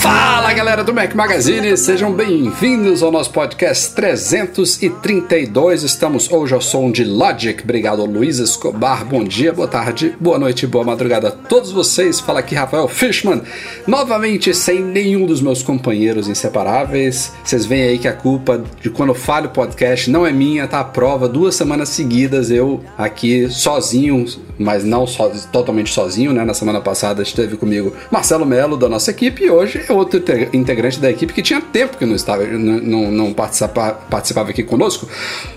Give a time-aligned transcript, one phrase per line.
[0.00, 5.84] Fala galera do Mac Magazine, sejam bem-vindos ao nosso podcast 332.
[5.84, 7.62] Estamos hoje ao som de Logic.
[7.62, 9.04] Obrigado, Luiz Escobar.
[9.04, 12.18] Bom dia, boa tarde, boa noite, boa madrugada a todos vocês.
[12.18, 13.40] Fala aqui, Rafael Fishman,
[13.86, 17.32] novamente sem nenhum dos meus companheiros inseparáveis.
[17.44, 20.80] Vocês veem aí que a culpa de quando falho o podcast não é minha, tá
[20.80, 21.28] à prova.
[21.28, 24.26] Duas semanas seguidas eu aqui sozinho,
[24.58, 26.44] mas não so, totalmente sozinho, né?
[26.44, 27.92] Na semana passada esteve comigo
[28.24, 30.18] Marcelo Melo, da nossa equipe, e hoje é outro
[30.54, 35.06] integrante da equipe que tinha tempo que não estava, não, não participa, participava aqui conosco,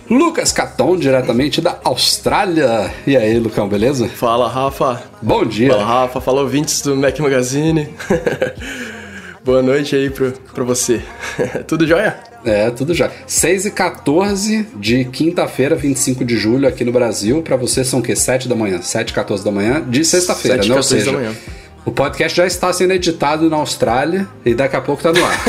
[0.09, 2.93] Lucas Caton, diretamente da Austrália.
[3.07, 4.09] E aí, Lucão, beleza?
[4.09, 5.01] Fala, Rafa.
[5.21, 5.69] Bom dia.
[5.69, 6.19] Fala, Rafa.
[6.19, 7.87] Fala, ouvintes do Mac Magazine.
[9.45, 11.01] Boa noite aí pra, pra você.
[11.67, 12.19] Tudo jóia?
[12.43, 13.09] É, tudo já.
[13.25, 17.41] 6 e 14 de quinta-feira, 25 de julho, aqui no Brasil.
[17.41, 18.15] Para você são o quê?
[18.15, 18.81] 7 da manhã?
[18.81, 20.75] 7 e 14 da manhã de sexta-feira, né?
[20.75, 21.33] Ou seja, da manhã.
[21.87, 25.39] O podcast já está sendo editado na Austrália e daqui a pouco está no ar.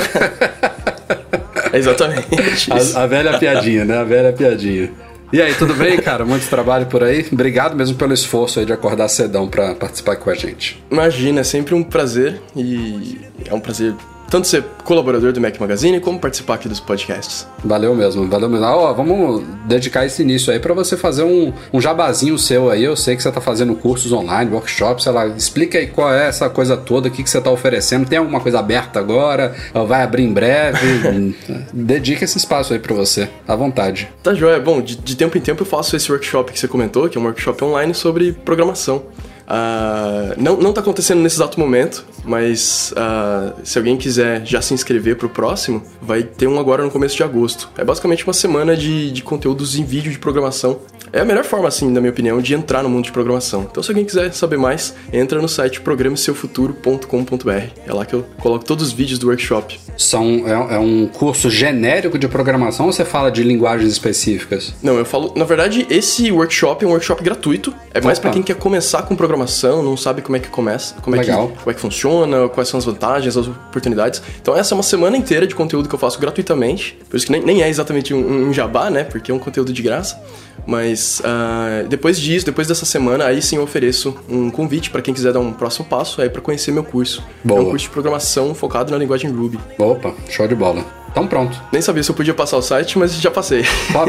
[1.75, 2.71] Exatamente.
[2.71, 3.99] A, a, velha piadinha, né?
[3.99, 4.93] A velha piadinha.
[5.33, 6.25] E aí, tudo bem, cara?
[6.25, 7.27] Muito trabalho por aí?
[7.33, 10.81] Obrigado mesmo pelo esforço aí de acordar cedão para participar com a gente.
[10.89, 13.97] Imagina, é sempre um prazer e é um prazer
[14.31, 17.47] tanto ser colaborador do Mac Magazine como participar aqui dos podcasts.
[17.65, 18.67] Valeu mesmo, valeu mesmo.
[18.67, 22.85] Ó, vamos dedicar esse início aí para você fazer um, um jabazinho seu aí.
[22.85, 25.27] Eu sei que você tá fazendo cursos online, workshops, sei lá.
[25.27, 28.09] Explica aí qual é essa coisa toda, o que, que você tá oferecendo.
[28.09, 29.55] Tem alguma coisa aberta agora?
[29.87, 31.35] Vai abrir em breve?
[31.73, 34.09] Dedica esse espaço aí para você, à vontade.
[34.23, 34.61] Tá joia.
[34.61, 37.21] Bom, de, de tempo em tempo eu faço esse workshop que você comentou, que é
[37.21, 39.03] um workshop online sobre programação.
[39.49, 44.75] Uh, não, não tá acontecendo nesse exato momento, mas uh, se alguém quiser já se
[44.75, 47.71] inscrever pro próximo, vai ter um agora no começo de agosto.
[47.79, 50.81] É basicamente uma semana de, de conteúdos em vídeo de programação.
[51.13, 53.67] É a melhor forma, assim, na minha opinião, de entrar no mundo de programação.
[53.71, 57.51] Então, se alguém quiser saber mais, entra no site programeseufuturo.com.br.
[57.87, 59.81] É lá que eu coloco todos os vídeos do workshop.
[59.97, 64.75] São, é, é um curso genérico de programação ou você fala de linguagens específicas?
[64.83, 65.33] Não, eu falo.
[65.35, 67.75] Na verdade, esse workshop é um workshop gratuito.
[67.95, 69.38] É mais para quem quer começar com programação,
[69.83, 72.69] não sabe como é que começa, como é que, como é que funciona funciona, quais
[72.69, 74.23] são as vantagens, as oportunidades.
[74.41, 76.99] Então essa é uma semana inteira de conteúdo que eu faço gratuitamente.
[77.09, 79.05] Por isso que nem, nem é exatamente um, um, jabá, né?
[79.05, 80.21] Porque é um conteúdo de graça.
[80.67, 85.15] Mas uh, depois disso, depois dessa semana, aí sim eu ofereço um convite para quem
[85.15, 87.23] quiser dar um próximo passo aí para conhecer meu curso.
[87.43, 87.61] Boa.
[87.61, 89.59] É um curso de programação focado na linguagem Ruby.
[89.79, 90.85] Opa, show de bola.
[91.11, 91.61] Então pronto.
[91.73, 93.65] Nem sabia se eu podia passar o site, mas já passei.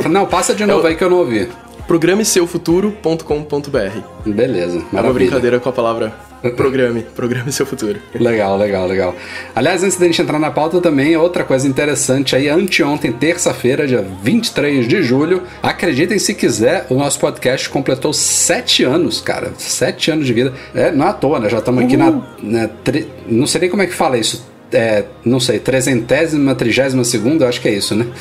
[0.10, 0.88] Não, passa de novo eu...
[0.88, 1.50] aí que eu não ouvi
[1.90, 4.02] programeseufuturo.com.br.
[4.24, 4.90] Beleza, maravilha.
[4.94, 6.14] É uma brincadeira com a palavra
[6.56, 8.00] programe, programe seu futuro.
[8.14, 9.16] Legal, legal, legal.
[9.56, 14.06] Aliás, antes da gente entrar na pauta também, outra coisa interessante aí, anteontem, terça-feira, dia
[14.22, 20.28] 23 de julho, acreditem se quiser, o nosso podcast completou sete anos, cara, sete anos
[20.28, 20.54] de vida.
[20.76, 21.50] É, não é à toa, né?
[21.50, 23.08] Já estamos aqui na, na tre...
[23.28, 27.50] não sei nem como é que fala isso, é, não sei, trezentésima, trigésima segunda, eu
[27.50, 28.06] acho que é isso, né?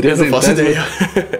[0.00, 0.86] Eu não faço ideia.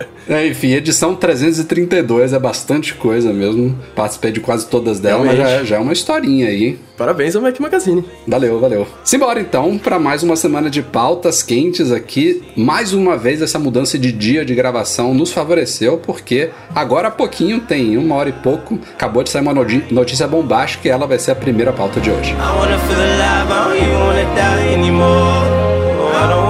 [0.29, 3.79] É, enfim, edição 332 é bastante coisa mesmo.
[3.97, 6.79] Participei de quase todas delas, mas já, é, já é uma historinha aí.
[6.99, 8.05] Parabéns ao Mac Magazine.
[8.27, 8.87] Valeu, valeu.
[9.05, 12.43] Simbora então para mais uma semana de pautas quentes aqui.
[12.57, 17.61] Mais uma vez essa mudança de dia de gravação nos favoreceu, porque agora há pouquinho
[17.61, 21.31] tem uma hora e pouco, acabou de sair uma notícia bombástica que ela vai ser
[21.31, 22.35] a primeira pauta de hoje.
[22.35, 22.59] I
[23.19, 24.99] Okay, I was gone for a minute,
[26.09, 26.48] but I'm back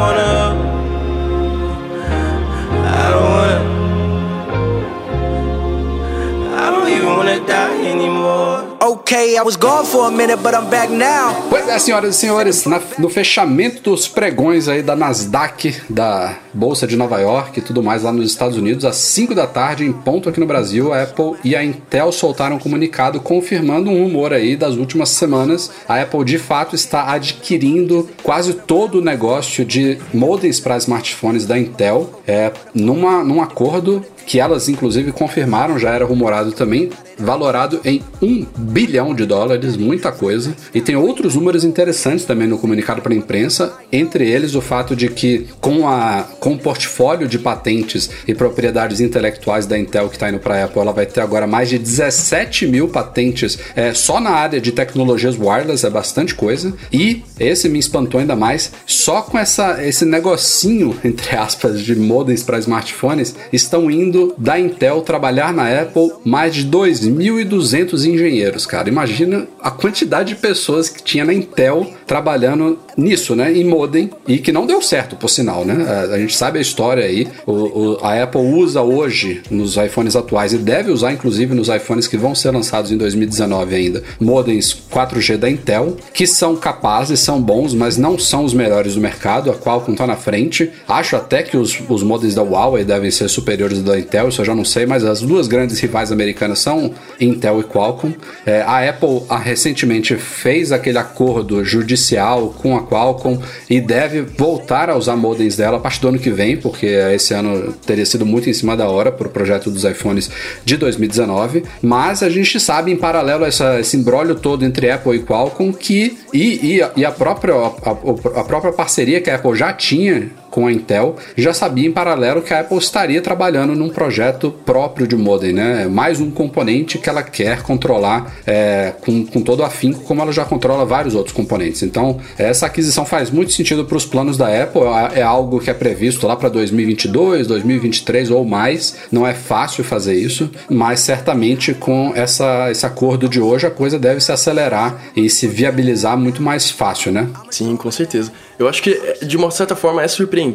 [11.49, 16.89] Pois é, senhoras e senhores, na, no fechamento dos pregões aí da Nasdaq, da Bolsa
[16.89, 19.93] de Nova York e tudo mais lá nos Estados Unidos, às 5 da tarde, em
[19.93, 24.33] ponto aqui no Brasil, a Apple e a Intel soltaram um comunicado confirmando um rumor
[24.33, 25.71] aí das últimas semanas.
[25.89, 31.57] A Apple de fato está adquirindo quase todo o negócio de modems para smartphones da
[31.57, 38.03] Intel, é, numa, num acordo que elas inclusive confirmaram, já era rumorado também, valorado em
[38.23, 40.55] um bilhão de dólares, muita coisa.
[40.75, 44.95] E tem outros números interessantes também no comunicado para a imprensa, entre eles o fato
[44.95, 50.17] de que com, a, com o portfólio de patentes e propriedades intelectuais da Intel que
[50.17, 53.93] está indo para a Apple, ela vai ter agora mais de 17 mil patentes é,
[53.95, 56.73] só na área de tecnologias wireless, é bastante coisa.
[56.93, 62.43] E esse me espantou ainda mais, só com essa, esse negocinho, entre aspas, de modems
[62.43, 68.89] para smartphones, estão indo da Intel trabalhar na Apple mais de 2.200 engenheiros, cara.
[68.89, 73.57] Imagina a quantidade de pessoas que tinha na Intel trabalhando nisso, né?
[73.57, 75.87] Em modem, e que não deu certo, por sinal, né?
[75.89, 77.29] A, a gente sabe a história aí.
[77.47, 82.09] O, o, a Apple usa hoje nos iPhones atuais e deve usar, inclusive, nos iPhones
[82.09, 87.41] que vão ser lançados em 2019 ainda, modems 4G da Intel, que são capazes, são
[87.41, 89.51] bons, mas não são os melhores do mercado.
[89.51, 90.71] A Qualcomm está na frente.
[90.89, 94.45] Acho até que os, os modems da Huawei devem ser superiores da Intel, isso eu
[94.45, 98.13] já não sei, mas as duas grandes rivais americanas são Intel e Qualcomm.
[98.45, 103.39] É, a Apple a, recentemente fez aquele acordo judicial com a Qualcomm
[103.69, 107.35] e deve voltar a usar modems dela a partir do ano que vem, porque esse
[107.35, 110.31] ano teria sido muito em cima da hora para o projeto dos iPhones
[110.65, 111.65] de 2019.
[111.83, 115.73] Mas a gente sabe, em paralelo a essa, esse embrólio todo entre Apple e Qualcomm,
[115.73, 119.73] que e, e, a, e a, própria, a, a própria parceria que a Apple já
[119.73, 124.51] tinha com a Intel, já sabia em paralelo que a Apple estaria trabalhando num projeto
[124.67, 125.87] próprio de modem, né?
[125.87, 130.45] Mais um componente que ela quer controlar é, com, com todo afinco, como ela já
[130.45, 131.85] controla vários outros componentes.
[131.85, 135.71] Então, essa aquisição faz muito sentido para os planos da Apple, é, é algo que
[135.71, 138.97] é previsto lá para 2022, 2023 ou mais.
[139.13, 143.97] Não é fácil fazer isso, mas certamente com essa, esse acordo de hoje a coisa
[143.97, 147.29] deve se acelerar e se viabilizar muito mais fácil, né?
[147.49, 148.33] Sim, com certeza.
[148.59, 150.48] Eu acho que, de uma certa forma, é surpreendente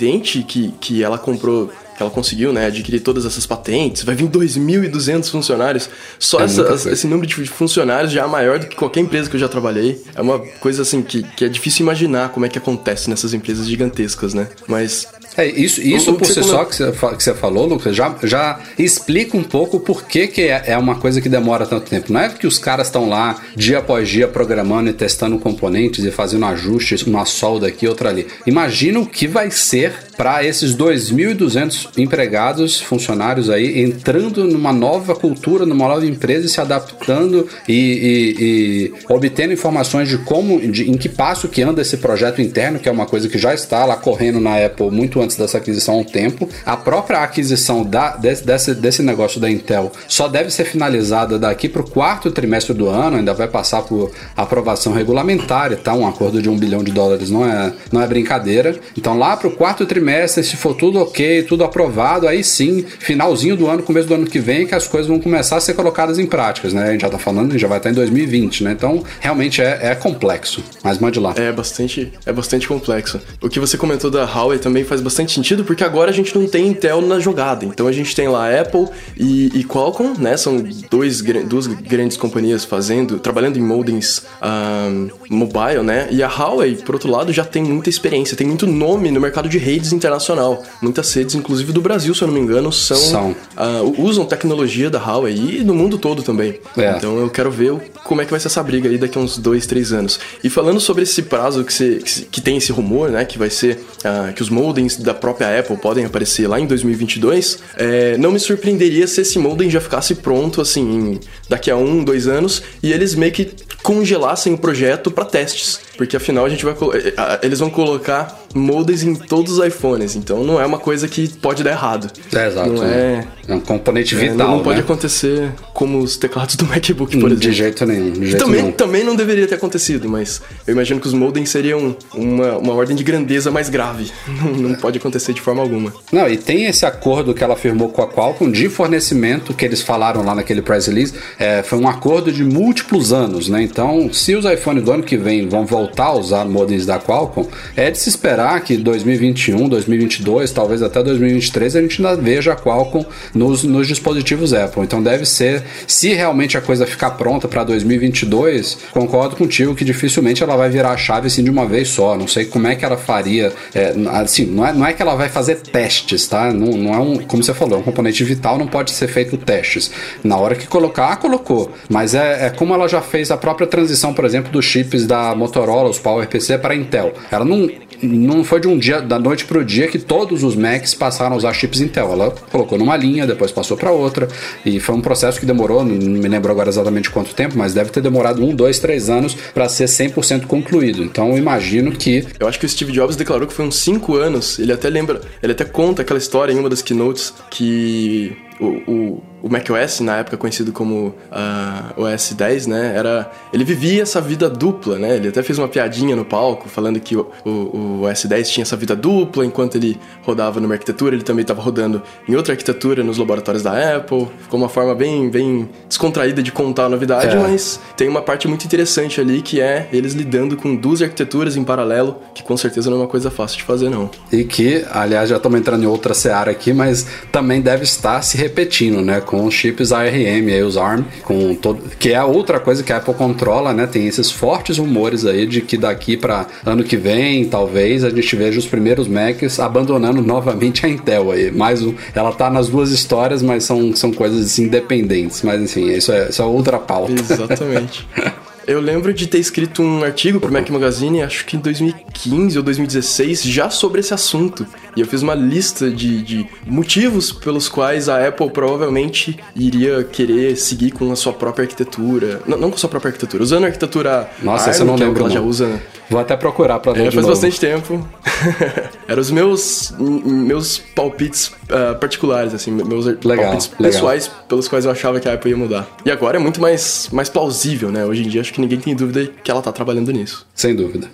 [0.43, 5.29] que, que ela comprou que ela conseguiu, né, adquirir todas essas patentes, vai vir 2.200
[5.29, 5.89] funcionários.
[6.17, 9.35] Só é essa, esse número de funcionários já é maior do que qualquer empresa que
[9.35, 10.01] eu já trabalhei.
[10.15, 13.67] É uma coisa assim que, que é difícil imaginar como é que acontece nessas empresas
[13.67, 14.49] gigantescas, né?
[14.67, 19.35] Mas é, isso, isso o, por si só que você, falou, Lucas, já, já explica
[19.35, 22.13] um pouco por que, que é, é uma coisa que demora tanto tempo.
[22.13, 26.11] Não é que os caras estão lá dia após dia programando e testando componentes e
[26.11, 28.27] fazendo ajustes, uma solda aqui, outra ali.
[28.45, 35.65] Imagina o que vai ser para esses 2.200 empregados, funcionários aí, entrando numa nova cultura,
[35.65, 40.97] numa nova empresa e se adaptando e, e, e obtendo informações de como, de, em
[40.97, 43.95] que passo que anda esse projeto interno, que é uma coisa que já está lá
[43.95, 46.47] correndo na Apple muito antes dessa aquisição um tempo.
[46.65, 51.67] A própria aquisição da, desse, desse, desse negócio da Intel só deve ser finalizada daqui
[51.67, 55.93] para o quarto trimestre do ano, ainda vai passar por aprovação regulamentar tá?
[55.93, 58.75] Um acordo de um bilhão de dólares não é, não é brincadeira.
[58.97, 63.55] Então, lá para o quarto trimestre, se for tudo ok, tudo aprovado, aí sim, finalzinho
[63.55, 66.19] do ano, começo do ano que vem, que as coisas vão começar a ser colocadas
[66.19, 66.89] em práticas, né?
[66.89, 68.71] A gente já tá falando, já vai estar em 2020, né?
[68.71, 70.63] Então, realmente é, é complexo.
[70.83, 71.33] Mas mande lá.
[71.37, 73.21] É bastante, é bastante complexo.
[73.41, 76.47] O que você comentou da Huawei também faz bastante sentido, porque agora a gente não
[76.47, 77.65] tem Intel na jogada.
[77.65, 78.87] Então a gente tem lá Apple
[79.17, 80.37] e, e Qualcomm, né?
[80.37, 86.07] São dois, duas grandes companhias fazendo, trabalhando em modems um, mobile, né?
[86.11, 89.49] E a Huawei, por outro lado, já tem muita experiência, tem muito nome no mercado
[89.49, 90.63] de redes internacional.
[90.81, 93.31] Muitas redes, inclusive do Brasil, se eu não me engano, são, são.
[93.57, 96.59] Uh, usam tecnologia da Huawei e no mundo todo também.
[96.77, 96.97] É.
[96.97, 99.37] Então eu quero ver como é que vai ser essa briga aí daqui a uns
[99.37, 100.19] dois, três anos.
[100.43, 103.25] E falando sobre esse prazo que, você, que, que tem esse rumor, né?
[103.25, 107.59] Que vai ser uh, que os modems da própria Apple podem aparecer lá em 2022,
[107.75, 112.27] é, não me surpreenderia se esse modem já ficasse pronto, assim, daqui a um, dois
[112.27, 113.51] anos, e eles meio que
[113.81, 115.79] congelassem o projeto para testes.
[115.97, 116.73] Porque afinal a gente vai.
[116.73, 121.27] É, eles vão colocar modems em todos os iPhones, então não é uma coisa que
[121.27, 122.11] pode dar errado.
[122.33, 122.69] É, exato.
[122.69, 124.33] Não é, é um componente vital.
[124.33, 124.63] É, não, não né?
[124.63, 127.37] pode acontecer como os teclados do MacBook, por de exemplo.
[127.37, 128.11] De jeito nenhum.
[128.11, 128.71] De jeito também, nenhum.
[128.71, 132.95] também não deveria ter acontecido, mas eu imagino que os modems seriam uma, uma ordem
[132.95, 134.11] de grandeza mais grave.
[134.43, 135.93] Não, não pode acontecer de forma alguma.
[136.11, 139.81] Não, e tem esse acordo que ela firmou com a Qualcomm de fornecimento que eles
[139.81, 141.13] falaram lá naquele press release.
[141.39, 143.61] É, foi um acordo de múltiplos anos, né?
[143.61, 147.47] Então, se os iPhones do ano que vem vão voltar a usar modems da Qualcomm,
[147.75, 152.55] é de se esperar que 2021, 2022, talvez até 2023 a gente ainda veja a
[152.55, 154.83] Qualcomm nos, nos dispositivos Apple.
[154.83, 160.43] Então, deve ser, se realmente a coisa ficar pronta para 2022, concordo contigo que dificilmente
[160.43, 162.17] ela vai virar a chave assim de uma vez só.
[162.17, 163.53] Não sei como é que ela faria.
[163.73, 166.51] É, assim, não é, não é que ela vai fazer testes, tá?
[166.51, 169.37] Não, não é um, como você falou, é um componente vital, não pode ser feito
[169.37, 169.91] testes.
[170.23, 171.71] Na hora que colocar, colocou.
[171.89, 175.35] Mas é, é como ela já fez a própria transição, por exemplo, dos chips da
[175.35, 177.13] Motorola, os PowerPC, para Intel.
[177.31, 177.69] Ela não
[178.07, 181.37] não foi de um dia, da noite pro dia, que todos os Macs passaram a
[181.37, 182.11] usar chips Intel.
[182.11, 184.27] Ela colocou numa linha, depois passou para outra,
[184.65, 187.89] e foi um processo que demorou, não me lembro agora exatamente quanto tempo, mas deve
[187.89, 191.03] ter demorado um, dois, três anos para ser 100% concluído.
[191.03, 192.25] Então eu imagino que.
[192.39, 194.59] Eu acho que o Steve Jobs declarou que foi uns 5 anos.
[194.59, 199.23] Ele até lembra, ele até conta aquela história em uma das keynotes que o, o
[199.43, 204.21] o macOS, na época conhecido como uh, ah, OS 10, né, era, ele vivia essa
[204.21, 208.01] vida dupla, né, ele até fez uma piadinha no palco falando que o, o, o
[208.03, 212.01] OS 10 tinha essa vida dupla, enquanto ele rodava numa arquitetura, ele também estava rodando
[212.25, 216.85] em outra arquitetura nos laboratórios da Apple, ficou uma forma bem, bem descontraída de contar
[216.85, 217.39] a novidade, é.
[217.39, 221.65] mas tem uma parte muito interessante ali que é eles lidando com duas arquiteturas em
[221.65, 224.09] paralelo, que com certeza não é uma coisa fácil de fazer não.
[224.31, 228.37] E que, aliás, já estamos entrando em outra seara aqui, mas também deve estar se
[228.37, 228.52] repetindo,
[229.01, 232.93] né, com os chips ARM, aí os ARM, com todo, que é outra coisa que
[232.93, 233.87] a Apple controla, né?
[233.87, 238.35] Tem esses fortes rumores aí de que daqui para ano que vem, talvez a gente
[238.35, 241.51] veja os primeiros Macs abandonando novamente a Intel aí.
[241.51, 245.41] Mais um, ela tá nas duas histórias, mas são, são coisas independentes.
[245.41, 247.13] Mas enfim, isso é, isso é outra pauta.
[247.13, 248.07] Exatamente.
[248.65, 252.63] Eu lembro de ter escrito um artigo pro Mac Magazine, acho que em 2015 ou
[252.63, 254.65] 2016, já sobre esse assunto.
[254.95, 260.55] E eu fiz uma lista de, de motivos pelos quais a Apple provavelmente iria querer
[260.55, 262.41] seguir com a sua própria arquitetura.
[262.45, 264.29] Não, não com a sua própria arquitetura, usando a arquitetura.
[264.41, 265.15] Nossa, ARM, essa eu não lembro.
[265.15, 265.81] Que ela já usa.
[266.13, 266.99] Vou até procurar pra ver.
[266.99, 267.29] É, faz novo.
[267.29, 268.07] bastante tempo.
[269.09, 273.91] Eram os meus, meus palpites uh, particulares, assim, meus legal, palpites legal.
[273.91, 275.87] pessoais pelos quais eu achava que a Apple ia mudar.
[276.05, 278.05] E agora é muito mais, mais plausível, né?
[278.05, 280.45] Hoje em dia acho que ninguém tem dúvida que ela tá trabalhando nisso.
[280.53, 281.09] Sem dúvida.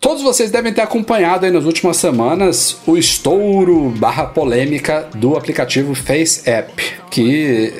[0.00, 5.92] Todos vocês devem ter acompanhado aí nas últimas semanas o estouro barra polêmica do aplicativo
[5.92, 6.72] Face App,
[7.10, 7.74] que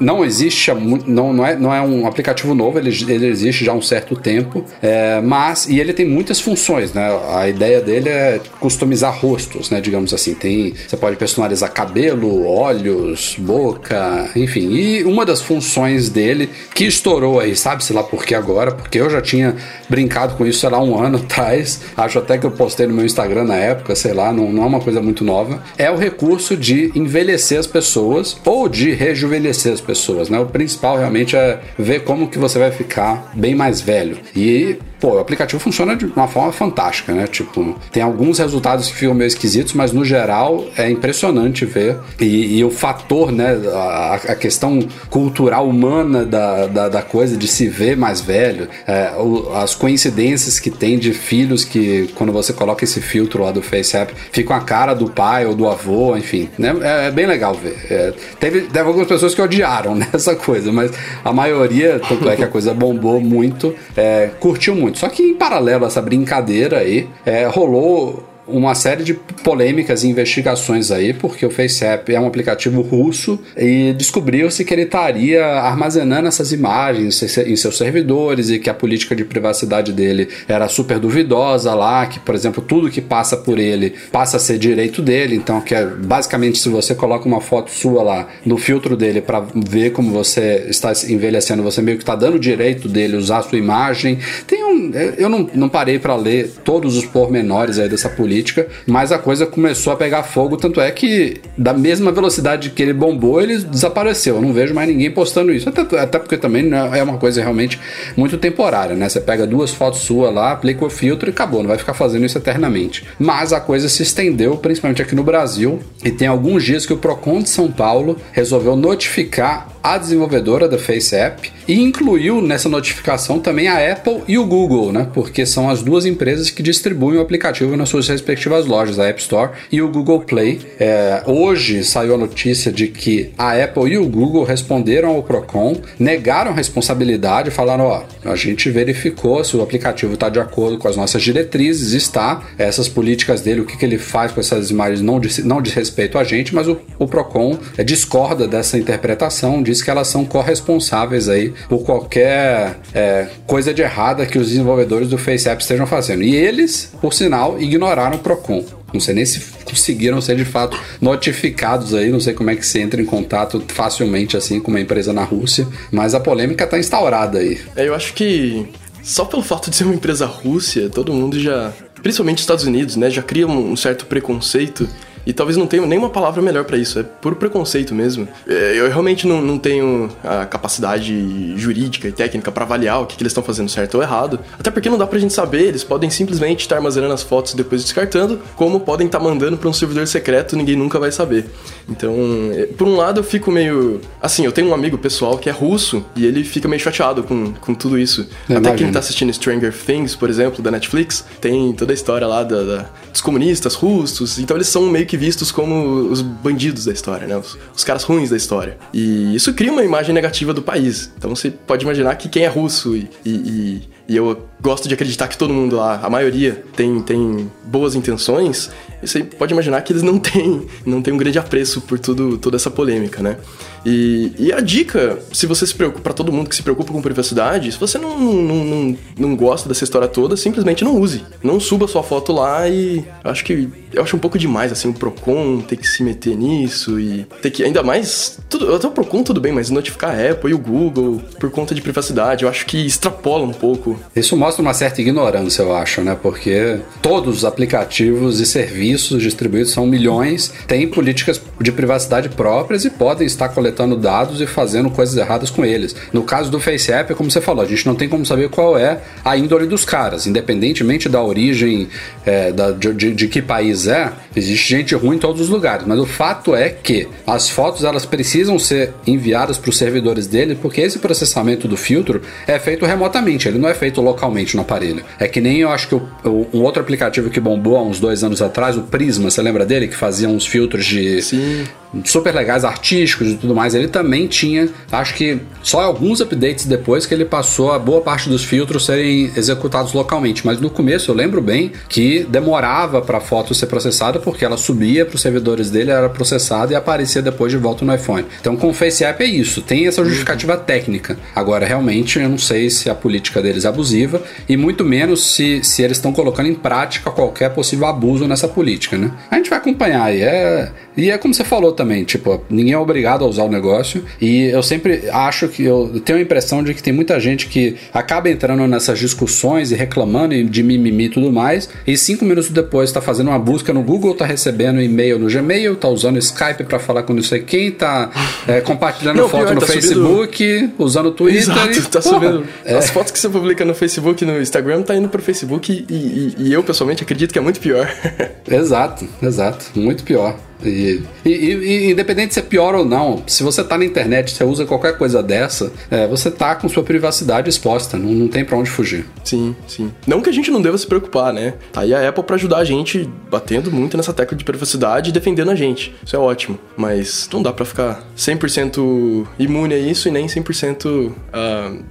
[0.00, 0.72] não existe,
[1.06, 4.16] não, não, é, não é um aplicativo novo, ele, ele existe já há um certo
[4.16, 7.08] tempo, é, mas, e ele tem muitas funções, né?
[7.34, 9.80] A ideia dele é customizar rostos, né?
[9.80, 14.70] Digamos assim, tem, você pode personalizar cabelo, olhos, boca, enfim.
[14.70, 19.10] E uma das funções dele, que estourou aí, sabe-se lá por que agora, porque eu
[19.10, 19.54] já tinha
[19.88, 23.04] brincado com isso, sei lá, um ano atrás, acho até que eu postei no meu
[23.04, 26.56] Instagram na época, sei lá, não, não é uma coisa muito nova, é o recurso
[26.56, 30.38] de envelhecer as pessoas ou de rejuvenescer as pessoas pessoas, né?
[30.38, 34.18] O principal realmente é ver como que você vai ficar bem mais velho.
[34.36, 37.26] E pô, o aplicativo funciona de uma forma fantástica, né?
[37.26, 41.96] Tipo, tem alguns resultados que ficam meio esquisitos, mas no geral é impressionante ver.
[42.20, 43.58] E, e o fator, né?
[43.72, 49.12] A, a, questão cultural humana da, da, da, coisa de se ver mais velho, é,
[49.16, 53.62] o, as coincidências que tem de filhos que, quando você coloca esse filtro lá do
[53.62, 56.74] FaceApp, ficam a cara do pai ou do avô, enfim, né?
[56.82, 57.76] É, é bem legal ver.
[57.90, 60.90] É, teve, teve algumas pessoas que odiaram nessa coisa, mas
[61.24, 64.98] a maioria, tanto é que a coisa bombou muito, é, curtiu muito muito.
[64.98, 70.08] Só que em paralelo a essa brincadeira aí, é, rolou uma série de polêmicas e
[70.08, 76.28] investigações aí, porque o FaceApp é um aplicativo russo e descobriu-se que ele estaria armazenando
[76.28, 81.74] essas imagens em seus servidores e que a política de privacidade dele era super duvidosa
[81.74, 85.60] lá, que, por exemplo, tudo que passa por ele passa a ser direito dele, então
[85.60, 89.90] que é basicamente se você coloca uma foto sua lá no filtro dele para ver
[89.90, 94.18] como você está envelhecendo, você meio que está dando direito dele usar a sua imagem.
[94.46, 98.66] Tem um, eu não, não parei para ler todos os pormenores aí dessa política política,
[98.86, 102.92] mas a coisa começou a pegar fogo, tanto é que da mesma velocidade que ele
[102.92, 104.36] bombou, ele desapareceu.
[104.36, 107.78] Eu não vejo mais ninguém postando isso, até, até porque também é uma coisa realmente
[108.16, 109.08] muito temporária, né?
[109.08, 112.24] Você pega duas fotos suas lá, aplica o filtro e acabou, não vai ficar fazendo
[112.24, 113.04] isso eternamente.
[113.18, 116.96] Mas a coisa se estendeu, principalmente aqui no Brasil, e tem alguns dias que o
[116.96, 123.68] Procon de São Paulo resolveu notificar a desenvolvedora da FaceApp e incluiu nessa notificação também
[123.68, 125.08] a Apple e o Google, né?
[125.14, 129.20] Porque são as duas empresas que distribuem o aplicativo nas suas respectivas lojas, a App
[129.20, 130.60] Store e o Google Play.
[130.78, 135.76] É, hoje saiu a notícia de que a Apple e o Google responderam ao Procon,
[135.98, 140.96] negaram responsabilidade, falaram: ó, a gente verificou se o aplicativo está de acordo com as
[140.96, 145.20] nossas diretrizes, está, essas políticas dele, o que, que ele faz com essas imagens não
[145.20, 149.82] diz, não diz respeito a gente, mas o, o Procon é, discorda dessa interpretação diz
[149.82, 155.16] que elas são corresponsáveis aí por qualquer é, coisa de errada que os desenvolvedores do
[155.16, 156.22] FaceApp estejam fazendo.
[156.22, 158.64] E eles, por sinal, ignoraram o Procon.
[158.92, 162.66] Não sei nem se conseguiram ser de fato notificados aí, não sei como é que
[162.66, 166.76] se entra em contato facilmente assim com uma empresa na Rússia, mas a polêmica está
[166.76, 167.60] instaurada aí.
[167.76, 168.66] É, eu acho que
[169.02, 171.72] só pelo fato de ser uma empresa Rússia, todo mundo já,
[172.02, 174.88] principalmente Estados Unidos, né, já cria um certo preconceito
[175.26, 178.26] E talvez não tenha nenhuma palavra melhor para isso, é puro preconceito mesmo.
[178.46, 183.16] É, eu realmente não, não tenho a capacidade jurídica e técnica para avaliar o que,
[183.16, 184.40] que eles estão fazendo certo ou errado.
[184.58, 187.56] Até porque não dá pra gente saber, eles podem simplesmente estar armazenando as fotos e
[187.56, 191.46] depois descartando, como podem estar mandando para um servidor secreto, ninguém nunca vai saber.
[191.88, 192.14] Então,
[192.52, 194.00] é, por um lado eu fico meio.
[194.20, 197.52] Assim, eu tenho um amigo pessoal que é russo e ele fica meio chateado com,
[197.52, 198.22] com tudo isso.
[198.48, 198.76] Eu Até imagino.
[198.76, 202.62] quem tá assistindo Stranger Things, por exemplo, da Netflix, tem toda a história lá da,
[202.62, 207.26] da, dos comunistas russos, então eles são meio que vistos como os bandidos da história,
[207.26, 207.36] né?
[207.36, 208.78] Os, os caras ruins da história.
[208.94, 211.10] E isso cria uma imagem negativa do país.
[211.18, 214.94] Então você pode imaginar que quem é russo e, e, e, e eu gosto de
[214.94, 219.92] acreditar que todo mundo lá, a maioria, tem, tem boas intenções, você pode imaginar que
[219.92, 223.36] eles não têm, não têm um grande apreço por tudo, toda essa polêmica, né?
[223.84, 227.00] E, e a dica, se você se preocupa, para todo mundo que se preocupa com
[227.00, 231.22] privacidade, se você não, não, não, não gosta dessa história toda, simplesmente não use.
[231.42, 234.94] Não suba sua foto lá e acho que eu acho um pouco demais, assim, o
[234.94, 239.22] Procon ter que se meter nisso e ter que, ainda mais, tudo, até o Procon
[239.22, 242.66] tudo bem, mas notificar a Apple e o Google por conta de privacidade, eu acho
[242.66, 243.98] que extrapola um pouco.
[244.14, 246.16] Isso mostra uma certa ignorância, eu acho, né?
[246.20, 252.90] Porque todos os aplicativos e serviços distribuídos são milhões, têm políticas de privacidade próprias e
[252.90, 255.94] podem estar coletando dados e fazendo coisas erradas com eles.
[256.12, 258.78] No caso do FaceApp, é como você falou, a gente não tem como saber qual
[258.78, 261.88] é a índole dos caras, independentemente da origem,
[262.24, 265.86] é, da, de, de, que país é, existe gente ruim em todos os lugares.
[265.86, 270.56] Mas o fato é que as fotos elas precisam ser enviadas para os servidores dele,
[270.60, 275.04] porque esse processamento do filtro é feito remotamente, ele não é feito localmente no aparelho.
[275.18, 278.00] É que nem eu acho que o, o, um outro aplicativo que bombou há uns
[278.00, 279.88] dois anos atrás, o Prisma, você lembra dele?
[279.88, 281.64] Que fazia uns filtros de, Sim
[282.04, 287.04] super legais, artísticos e tudo mais, ele também tinha, acho que só alguns updates depois
[287.04, 291.14] que ele passou a boa parte dos filtros serem executados localmente, mas no começo eu
[291.14, 295.70] lembro bem que demorava para a foto ser processada porque ela subia para os servidores
[295.70, 298.26] dele, era processada e aparecia depois de volta no iPhone.
[298.40, 301.18] Então com o FaceApp é isso, tem essa justificativa técnica.
[301.34, 305.62] Agora realmente eu não sei se a política deles é abusiva e muito menos se,
[305.62, 309.10] se eles estão colocando em prática qualquer possível abuso nessa política, né?
[309.30, 312.78] A gente vai acompanhar aí, é e é como você falou também, tipo, ninguém é
[312.78, 314.04] obrigado a usar o negócio.
[314.20, 317.76] E eu sempre acho que eu tenho a impressão de que tem muita gente que
[317.92, 321.70] acaba entrando nessas discussões e reclamando de mimimi e tudo mais.
[321.86, 325.72] E cinco minutos depois está fazendo uma busca no Google, está recebendo e-mail no Gmail,
[325.72, 328.10] está usando Skype para falar com não sei quem, está
[328.46, 330.74] é, compartilhando não, foto pior, no tá Facebook, subindo...
[330.78, 331.40] usando o Twitter.
[331.40, 332.44] Exato, e, tá subindo.
[332.64, 332.76] É.
[332.76, 335.94] As fotos que você publica no Facebook e no Instagram tá indo pro Facebook e,
[335.94, 337.90] e, e eu pessoalmente acredito que é muito pior.
[338.50, 340.36] exato, exato, muito pior.
[340.64, 344.44] E, e, e, independente de ser pior ou não, se você tá na internet, você
[344.44, 348.56] usa qualquer coisa dessa, é, você tá com sua privacidade exposta, não, não tem para
[348.56, 349.06] onde fugir.
[349.24, 349.92] Sim, sim.
[350.06, 351.54] Não que a gente não deva se preocupar, né?
[351.72, 355.12] Tá aí a Apple para ajudar a gente batendo muito nessa tecla de privacidade e
[355.12, 355.94] defendendo a gente.
[356.04, 356.58] Isso é ótimo.
[356.76, 361.84] Mas não dá para ficar 100% imune a isso e nem 100% uh,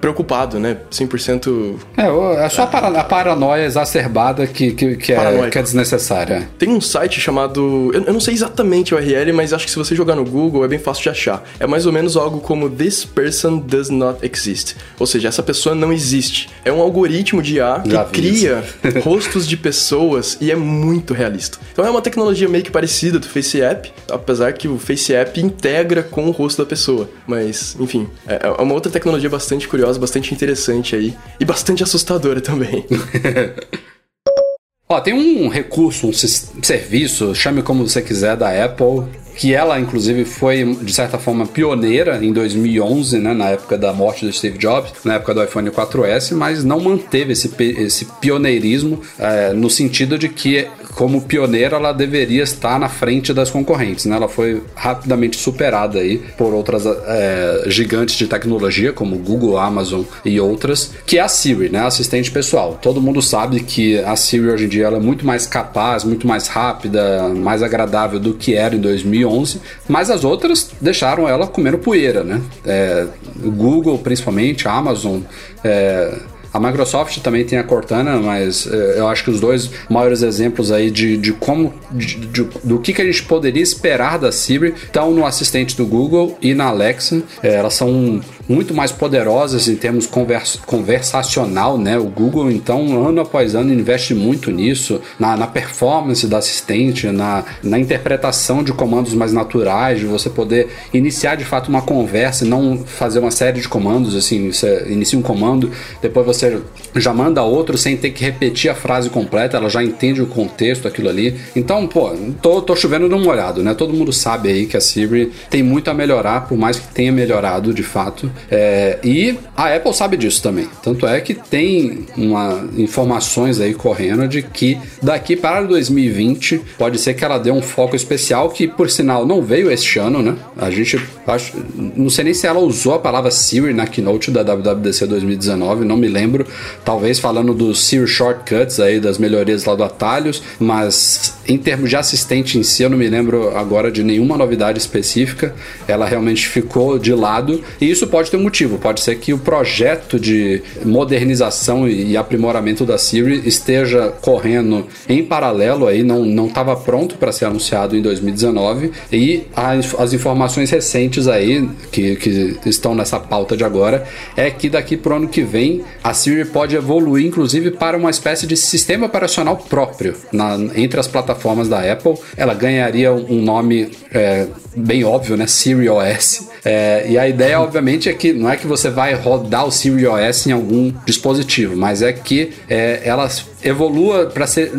[0.00, 0.78] preocupado, né?
[0.90, 1.76] 100%.
[1.96, 6.48] É, é só a, a paranoia exacerbada que, que, que, é, que é desnecessária.
[6.58, 7.90] Tem um site chamado.
[7.92, 10.64] Eu, eu, não sei exatamente o URL, mas acho que se você jogar no Google
[10.64, 11.44] é bem fácil de achar.
[11.58, 14.76] É mais ou menos algo como This person does not exist.
[14.98, 16.50] Ou seja, essa pessoa não existe.
[16.64, 18.64] É um algoritmo de IA que cria
[19.02, 21.58] rostos de pessoas e é muito realista.
[21.72, 26.26] Então é uma tecnologia meio que parecida do FaceApp, apesar que o FaceApp integra com
[26.26, 27.08] o rosto da pessoa.
[27.26, 32.42] Mas, enfim, é, é uma outra tecnologia bastante curiosa, bastante interessante aí e bastante assustadora
[32.42, 32.84] também.
[34.86, 40.24] Ó, tem um recurso, um serviço, chame como você quiser, da Apple, que ela inclusive
[40.24, 44.92] foi de certa forma pioneira em 2011, né, na época da morte do Steve Jobs,
[45.04, 50.28] na época do iPhone 4S, mas não manteve esse, esse pioneirismo é, no sentido de
[50.28, 54.16] que como pioneira ela deveria estar na frente das concorrentes, né?
[54.16, 60.38] Ela foi rapidamente superada aí por outras é, gigantes de tecnologia como Google, Amazon e
[60.38, 62.78] outras, que é a Siri, né, assistente pessoal.
[62.80, 66.26] Todo mundo sabe que a Siri hoje em dia ela é muito mais capaz, muito
[66.26, 71.46] mais rápida, mais agradável do que era em 2000 2011, mas as outras deixaram ela
[71.46, 72.40] comendo poeira, né?
[72.64, 73.06] É,
[73.36, 75.20] Google, principalmente, Amazon,
[75.64, 76.18] é,
[76.52, 80.70] a Microsoft também tem a Cortana, mas é, eu acho que os dois maiores exemplos
[80.70, 84.74] aí de, de como, de, de, do que, que a gente poderia esperar da Siri
[84.74, 87.22] estão no assistente do Google e na Alexa.
[87.42, 88.20] É, elas são
[88.52, 91.98] muito mais poderosas em termos convers conversacional, né?
[91.98, 97.44] O Google, então, ano após ano, investe muito nisso, na, na performance da assistente, na,
[97.62, 102.48] na interpretação de comandos mais naturais, de você poder iniciar de fato uma conversa e
[102.48, 106.60] não fazer uma série de comandos, assim, você inicia um comando, depois você
[106.96, 110.86] já manda outro sem ter que repetir a frase completa, ela já entende o contexto,
[110.86, 111.36] aquilo ali.
[111.56, 113.74] Então, pô, tô, tô chovendo num molhado, né?
[113.74, 117.12] Todo mundo sabe aí que a Siri tem muito a melhorar, por mais que tenha
[117.12, 118.30] melhorado de fato.
[118.50, 120.68] É, e a Apple sabe disso também.
[120.82, 127.14] Tanto é que tem uma, informações aí correndo de que daqui para 2020 pode ser
[127.14, 130.36] que ela dê um foco especial que, por sinal, não veio este ano, né?
[130.56, 134.42] A gente acho, não sei nem se ela usou a palavra Siri na keynote da
[134.42, 136.46] WWDC 2019, não me lembro.
[136.84, 141.96] Talvez falando dos Siri Shortcuts aí, das melhorias lá do atalhos, mas em termos de
[141.96, 145.54] assistente em si, eu não me lembro agora de nenhuma novidade específica.
[145.86, 148.78] Ela realmente ficou de lado e isso pode ter um motivo.
[148.78, 155.86] Pode ser que o projeto de modernização e aprimoramento da Siri esteja correndo em paralelo
[155.86, 161.68] aí, não estava pronto para ser anunciado em 2019 e as, as informações recentes aí
[161.90, 164.04] que, que estão nessa pauta de agora
[164.36, 168.10] é que daqui para o ano que vem a Siri pode evoluir inclusive para uma
[168.10, 172.14] espécie de sistema operacional próprio na, entre as plataformas da Apple.
[172.36, 175.46] Ela ganharia um nome é, bem óbvio, né?
[175.46, 176.48] Siri OS.
[176.64, 180.06] É, e a ideia, obviamente, é que não é que você vai rodar o Siri
[180.06, 183.28] OS em algum dispositivo, mas é que é, ela
[183.62, 184.72] evolua para ser,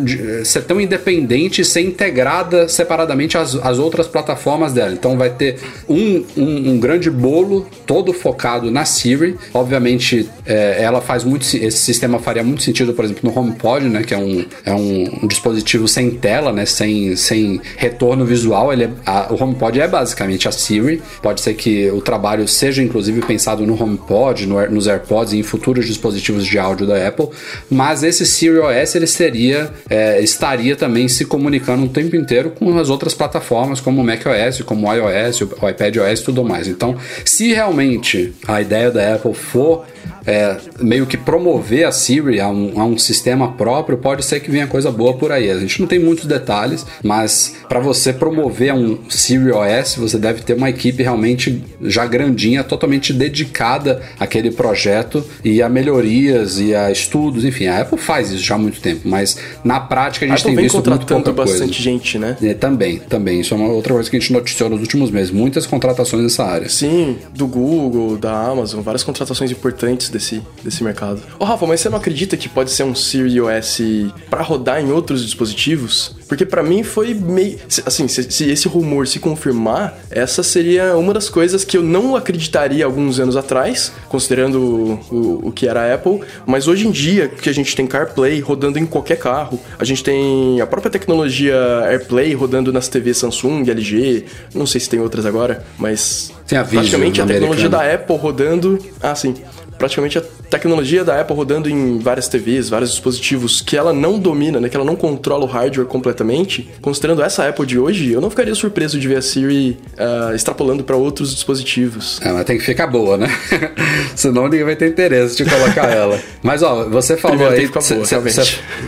[0.43, 4.93] ser tão independente e ser integrada separadamente às, às outras plataformas dela.
[4.93, 9.35] Então vai ter um, um, um grande bolo todo focado na Siri.
[9.53, 11.43] Obviamente, é, ela faz muito.
[11.43, 14.03] Esse sistema faria muito sentido, por exemplo, no HomePod, né?
[14.03, 16.65] Que é um, é um, um dispositivo sem tela, né?
[16.65, 18.71] Sem, sem retorno visual.
[18.73, 21.01] Ele é, a, o HomePod é basicamente a Siri.
[21.21, 25.43] Pode ser que o trabalho seja inclusive pensado no HomePod, no, nos AirPods e em
[25.43, 27.29] futuros dispositivos de áudio da Apple,
[27.69, 28.59] mas esse Siri
[28.95, 34.01] ele seria, é, estaria também se comunicando o tempo inteiro com as outras plataformas como
[34.01, 36.67] o macOS, como o iOS, o iPadOS e tudo mais.
[36.67, 39.85] Então, se realmente a ideia da Apple for
[40.25, 44.49] é, meio que promover a Siri a um, a um, sistema próprio, pode ser que
[44.49, 45.49] venha coisa boa por aí.
[45.49, 50.41] A gente não tem muitos detalhes, mas para você promover um Siri OS, você deve
[50.41, 56.91] ter uma equipe realmente já grandinha, totalmente dedicada àquele projeto e a melhorias e a
[56.91, 57.67] estudos, enfim.
[57.67, 60.55] A Apple faz isso já há muito tempo, mas na prática a gente a tem
[60.55, 61.73] visto muito pouca bastante coisa.
[61.73, 62.37] gente, né?
[62.41, 63.41] É, também, também.
[63.41, 65.31] Isso é uma outra coisa que a gente noticiou nos últimos meses.
[65.31, 66.69] Muitas contratações nessa área.
[66.69, 71.21] Sim, do Google, da Amazon, várias contratações importantes desse, desse mercado.
[71.39, 73.81] Ô Rafa, mas você não acredita que pode ser um Siri OS
[74.29, 76.15] para rodar em outros dispositivos?
[76.27, 77.59] Porque para mim foi meio.
[77.85, 82.15] Assim, se, se, esse rumor se confirmar, essa seria uma das coisas que eu não
[82.15, 86.21] acreditaria alguns anos atrás, considerando o, o, o que era a Apple.
[86.45, 90.03] Mas hoje em dia, que a gente tem CarPlay rodando em qualquer carro, a gente
[90.03, 94.25] tem a própria tecnologia AirPlay rodando nas TVs Samsung, LG,
[94.55, 96.31] não sei se tem outras agora, mas.
[96.47, 98.79] Tem a praticamente a tecnologia da Apple rodando.
[99.01, 99.35] Ah, sim
[99.83, 104.69] praticamente tecnologia da Apple rodando em várias TVs, vários dispositivos que ela não domina, né,
[104.69, 108.53] que ela não controla o hardware completamente, considerando essa Apple de hoje, eu não ficaria
[108.53, 112.19] surpreso de ver a Siri uh, extrapolando para outros dispositivos.
[112.21, 113.27] É, mas tem que ficar boa, né?
[114.15, 116.19] Senão ninguém vai ter interesse de colocar ela.
[116.43, 117.67] Mas ó, você falou aí,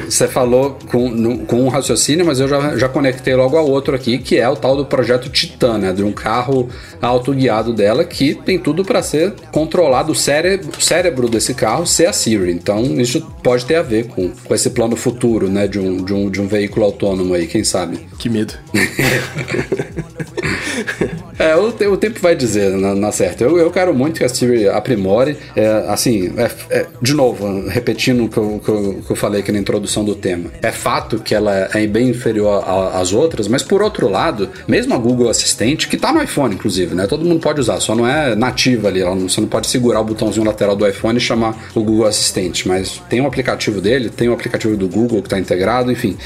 [0.07, 3.95] você falou com, no, com um raciocínio, mas eu já, já conectei logo ao outro
[3.95, 6.69] aqui, que é o tal do projeto Titan, né, de um carro
[7.01, 12.07] autoguiado dela que tem tudo para ser controlado o cérebro, o cérebro desse carro ser
[12.07, 12.51] a Siri.
[12.51, 16.13] Então isso pode ter a ver com, com esse plano futuro, né, de um, de,
[16.13, 17.99] um, de um veículo autônomo aí, quem sabe?
[18.17, 18.53] Que medo.
[21.37, 23.43] é, o, o, tempo vai dizer na, na certa.
[23.43, 25.37] Eu, eu quero muito que a Siri aprimore.
[25.55, 29.41] É, assim, é, é, de novo, repetindo o que eu, que, eu, que eu falei
[29.41, 30.51] aqui na introdução do tema.
[30.61, 32.63] É fato que ela é bem inferior
[32.93, 36.95] às outras, mas por outro lado, mesmo a Google Assistente, que tá no iPhone, inclusive,
[36.95, 37.07] né?
[37.07, 39.03] Todo mundo pode usar, só não é nativa ali.
[39.03, 41.34] Você não pode segurar o botãozinho lateral do iPhone e chamar
[41.73, 45.39] o Google Assistente, mas tem um aplicativo dele, tem um aplicativo do Google que está
[45.39, 46.17] integrado, enfim.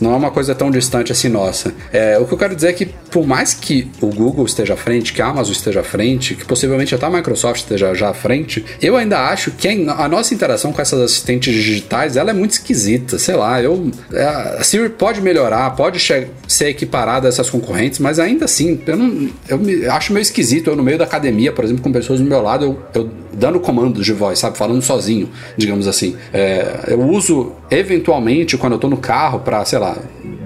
[0.00, 1.72] Não é uma coisa tão distante assim nossa.
[1.92, 4.76] É, o que eu quero dizer é que, por mais que o Google esteja à
[4.76, 8.14] frente, que a Amazon esteja à frente, que possivelmente até a Microsoft esteja já à
[8.14, 12.52] frente, eu ainda acho que a nossa interação com essas assistentes digitais ela é muito
[12.52, 13.18] esquisita.
[13.18, 13.90] Sei lá, eu.
[14.12, 18.96] É, a Siri pode melhorar, pode ser equiparada a essas concorrentes, mas ainda assim, eu
[18.96, 19.28] não.
[19.48, 20.70] Eu acho meio esquisito.
[20.70, 23.60] Eu, no meio da academia, por exemplo, com pessoas do meu lado, eu, eu dando
[23.60, 24.55] comandos de voz, sabe?
[24.56, 26.16] Falando sozinho, digamos assim.
[26.32, 29.96] É, eu uso eventualmente quando eu tô no carro para, sei lá,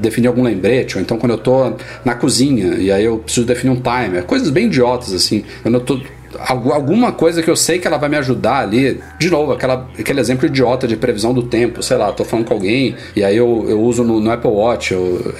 [0.00, 1.72] definir algum lembrete, ou então quando eu tô
[2.04, 5.44] na cozinha e aí eu preciso definir um timer, coisas bem idiotas assim.
[5.62, 6.00] Quando eu tô
[6.38, 9.00] alguma coisa que eu sei que ela vai me ajudar ali.
[9.18, 11.82] De novo, aquela, aquele exemplo idiota de previsão do tempo.
[11.82, 14.92] Sei lá, tô falando com alguém e aí eu, eu uso no, no Apple Watch.
[14.92, 15.34] Eu,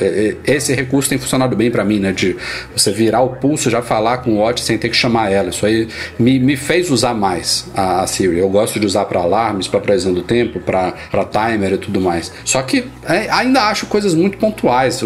[0.45, 2.13] esse recurso tem funcionado bem para mim, né?
[2.13, 2.37] De
[2.75, 5.51] você virar o pulso, já falar com o Watch sem ter que chamar ela.
[5.51, 8.39] Isso aí me, me fez usar mais a, a Siri.
[8.39, 12.33] Eu gosto de usar para alarmes, para previsão do tempo, para timer e tudo mais.
[12.45, 15.01] Só que é, ainda acho coisas muito pontuais.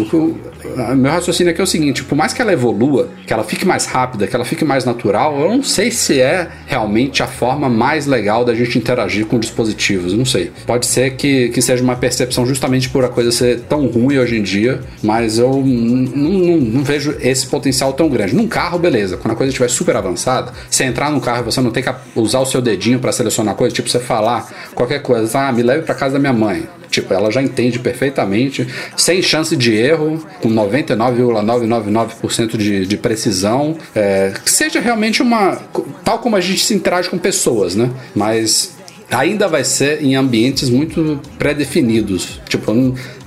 [0.95, 3.85] Meu raciocínio aqui é o seguinte: por mais que ela evolua, que ela fique mais
[3.85, 8.05] rápida, que ela fique mais natural, eu não sei se é realmente a forma mais
[8.05, 10.13] legal da gente interagir com dispositivos.
[10.13, 10.51] Não sei.
[10.65, 14.37] Pode ser que, que seja uma percepção justamente por a coisa ser tão ruim hoje
[14.37, 18.35] em dia, mas eu não vejo esse potencial tão grande.
[18.35, 19.17] Num carro, beleza.
[19.17, 21.93] Quando a coisa estiver super avançada, você entrar no carro e você não tem que
[22.15, 25.83] usar o seu dedinho para selecionar coisa, tipo você falar qualquer coisa, ah, me leve
[25.83, 26.67] para casa da minha mãe.
[26.95, 33.75] Tipo, ela já entende perfeitamente, sem chance de erro, com 99,999% de, de precisão.
[33.93, 35.57] É, que seja realmente uma.
[36.05, 37.91] Tal como a gente se interage com pessoas, né?
[38.15, 38.77] Mas
[39.11, 42.39] ainda vai ser em ambientes muito pré-definidos.
[42.47, 42.71] Tipo,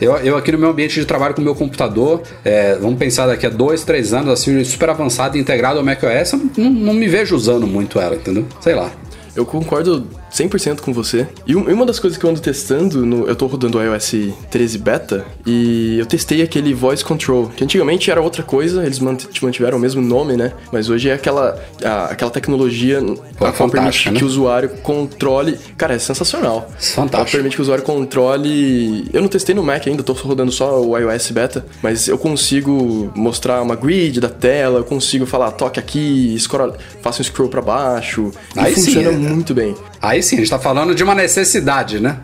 [0.00, 3.26] eu, eu aqui no meu ambiente de trabalho com o meu computador, é, vamos pensar
[3.26, 7.36] daqui a dois, três anos, assim, super avançado integrado ao macOS, não, não me vejo
[7.36, 8.46] usando muito ela, entendeu?
[8.62, 8.90] Sei lá.
[9.36, 11.26] Eu concordo 100% com você.
[11.46, 14.14] E uma das coisas que eu ando testando, no, eu tô rodando o iOS
[14.50, 19.78] 13 Beta, e eu testei aquele Voice Control, que antigamente era outra coisa, eles mantiveram
[19.78, 20.52] o mesmo nome, né?
[20.72, 23.00] Mas hoje é aquela, a, aquela tecnologia
[23.36, 24.18] Pô, que permite né?
[24.18, 25.58] que o usuário controle.
[25.76, 26.70] Cara, é sensacional.
[26.78, 27.16] Fantástico.
[27.16, 29.08] Ela permite que o usuário controle.
[29.12, 33.10] Eu não testei no Mac ainda, tô rodando só o iOS Beta, mas eu consigo
[33.14, 37.62] mostrar uma grid da tela, eu consigo falar, toque aqui, scroll, faça um scroll para
[37.62, 38.30] baixo.
[38.56, 39.18] Aí e funciona sim, é.
[39.18, 39.74] muito bem.
[40.00, 42.18] Aí sim, a gente tá falando de uma necessidade, né?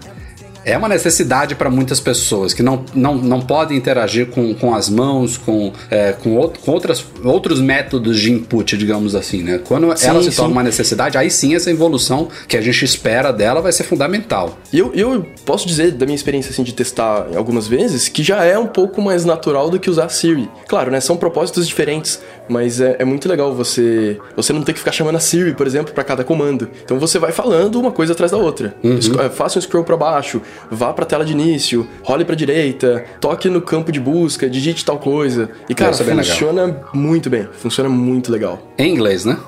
[0.65, 4.89] É uma necessidade para muitas pessoas que não, não, não podem interagir com, com as
[4.89, 9.61] mãos, com, é, com, outro, com outras, outros métodos de input, digamos assim, né?
[9.65, 10.37] Quando sim, ela se sim.
[10.37, 14.59] torna uma necessidade, aí sim essa evolução que a gente espera dela vai ser fundamental.
[14.73, 18.59] Eu, eu posso dizer, da minha experiência assim, de testar algumas vezes, que já é
[18.59, 20.49] um pouco mais natural do que usar Siri.
[20.69, 21.01] Claro, né?
[21.01, 25.17] São propósitos diferentes, mas é, é muito legal você, você não ter que ficar chamando
[25.17, 26.69] a Siri, por exemplo, para cada comando.
[26.85, 28.75] Então você vai falando uma coisa atrás da outra.
[28.83, 28.99] Uhum.
[29.21, 30.41] É, faça um scroll para baixo,
[30.71, 34.85] vá para a tela de início, role para direita, toque no campo de busca, digite
[34.85, 35.51] tal coisa.
[35.69, 36.91] E cara, é funciona legal.
[36.93, 38.61] muito bem, funciona muito legal.
[38.79, 39.39] Em inglês, né?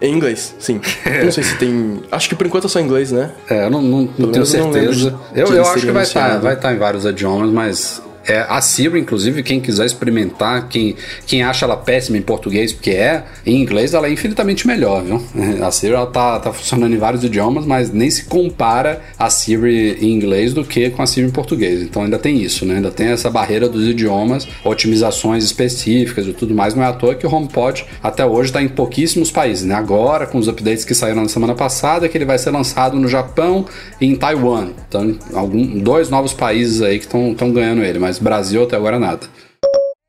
[0.00, 0.80] Em inglês, sim.
[1.24, 2.02] não sei se tem.
[2.12, 3.30] Acho que por enquanto é só inglês, né?
[3.48, 5.10] É, eu não, não, não tenho certeza.
[5.10, 8.02] Não eu, eu acho que vai estar, tá, vai estar tá em vários idiomas, mas
[8.26, 12.90] é, a Siri, inclusive, quem quiser experimentar, quem, quem acha ela péssima em português, porque
[12.90, 15.22] é, em inglês ela é infinitamente melhor, viu?
[15.62, 19.98] A Siri ela tá, tá funcionando em vários idiomas, mas nem se compara a Siri
[20.00, 21.82] em inglês do que com a Siri em português.
[21.82, 22.76] Então ainda tem isso, né?
[22.76, 26.74] Ainda tem essa barreira dos idiomas, otimizações específicas e tudo mais.
[26.74, 29.74] Não é à toa que o HomePod até hoje está em pouquíssimos países, né?
[29.74, 33.08] Agora, com os updates que saíram na semana passada, que ele vai ser lançado no
[33.08, 33.66] Japão
[34.00, 34.68] e em Taiwan.
[34.88, 38.98] Então, algum, dois novos países aí que estão ganhando ele, mas mas Brasil até agora
[38.98, 39.26] nada.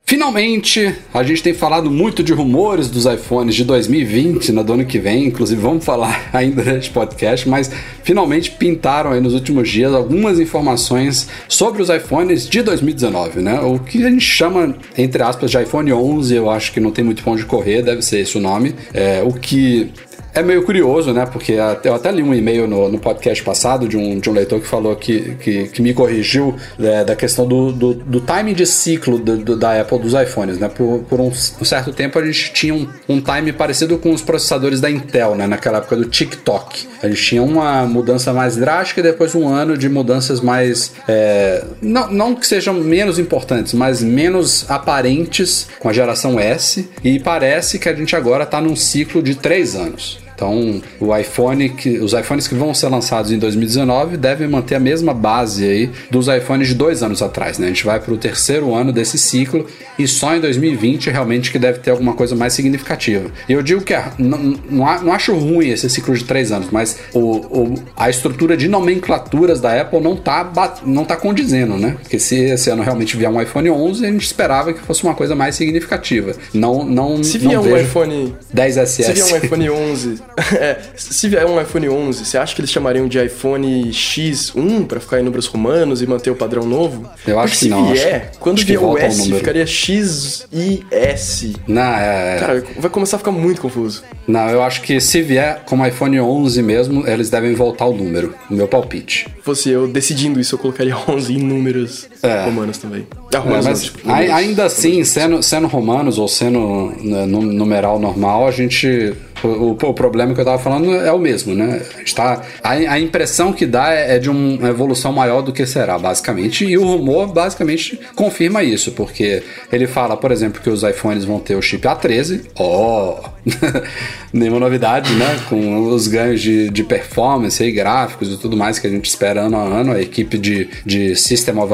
[0.09, 4.85] Finalmente, a gente tem falado muito de rumores dos iPhones de 2020, na do ano
[4.85, 7.69] que vem, inclusive vamos falar ainda neste podcast, mas
[8.03, 13.59] finalmente pintaram aí nos últimos dias algumas informações sobre os iPhones de 2019, né?
[13.59, 17.03] O que a gente chama, entre aspas, de iPhone 11, eu acho que não tem
[17.03, 18.75] muito ponto de correr, deve ser esse o nome.
[18.93, 19.91] É, o que
[20.37, 21.25] é meio curioso, né?
[21.25, 24.59] Porque eu até li um e-mail no, no podcast passado de um, de um leitor
[24.59, 28.23] que falou que, que, que me corrigiu é, da questão do, do, do
[28.53, 30.69] de ciclo do, do, da Apple dos iPhones, né?
[30.69, 34.21] Por, por um, um, certo tempo a gente tinha um, um time parecido com os
[34.21, 35.47] processadores da Intel, né?
[35.47, 36.87] Naquela época do TikTok.
[37.01, 40.93] A gente tinha uma mudança mais drástica e depois um ano de mudanças mais.
[41.07, 46.87] É, não, não que sejam menos importantes, mas menos aparentes com a geração S.
[47.03, 50.26] E parece que a gente agora está num ciclo de três anos.
[50.37, 54.79] Então, o iPhone que, os iPhones que vão ser lançados em 2019 devem manter a
[54.79, 57.65] mesma base aí dos iPhones de dois anos atrás, né?
[57.65, 59.65] A gente vai para o terceiro ano desse ciclo
[59.97, 63.31] e só em 2020 realmente que deve ter alguma coisa mais significativa.
[63.49, 64.37] E eu digo que é, não,
[64.69, 69.59] não, acho ruim esse ciclo de três anos, mas o, o, a estrutura de nomenclaturas
[69.59, 70.47] da Apple não tá,
[70.85, 71.97] não tá condizendo, né?
[71.99, 75.15] Porque se esse ano realmente vier um iPhone 11, a gente esperava que fosse uma
[75.15, 76.33] coisa mais significativa.
[76.53, 80.26] Não, não, se vier não um iPhone 10S, se vier um iPhone 11
[80.59, 84.99] é, se vier um iPhone 11, você acha que eles chamariam de iPhone X1 para
[84.99, 87.09] ficar em números romanos e manter o padrão novo?
[87.25, 87.87] Eu acho Porque que não.
[87.87, 91.55] Se vier, acho, quando acho vier o S, ficaria X e S.
[91.67, 92.39] Não, é, é...
[92.39, 94.03] Cara, vai começar a ficar muito confuso.
[94.27, 98.35] Não, eu acho que se vier como iPhone 11 mesmo, eles devem voltar o número.
[98.49, 99.27] Meu palpite.
[99.41, 102.43] Fosse eu decidindo isso, eu colocaria 11 em números é.
[102.43, 103.07] romanos também.
[103.33, 109.13] É, mas tipo, ainda assim, sendo, sendo romanos ou sendo né, numeral normal, a gente
[109.43, 111.79] O, o, problema que eu tava falando é o mesmo, né?
[112.03, 115.99] Está, a, a impressão que dá é, é de uma evolução maior do que será,
[115.99, 116.65] basicamente.
[116.65, 121.39] E o rumor basicamente confirma isso, porque ele fala, por exemplo, que os iPhones vão
[121.39, 122.45] ter o chip A13.
[122.57, 123.19] Ó!
[123.23, 123.36] Oh.
[124.31, 125.39] Nenhuma novidade, né?
[125.49, 129.41] Com os ganhos de, de performance e gráficos e tudo mais que a gente espera
[129.41, 129.93] ano a ano.
[129.93, 131.73] A equipe de, de System of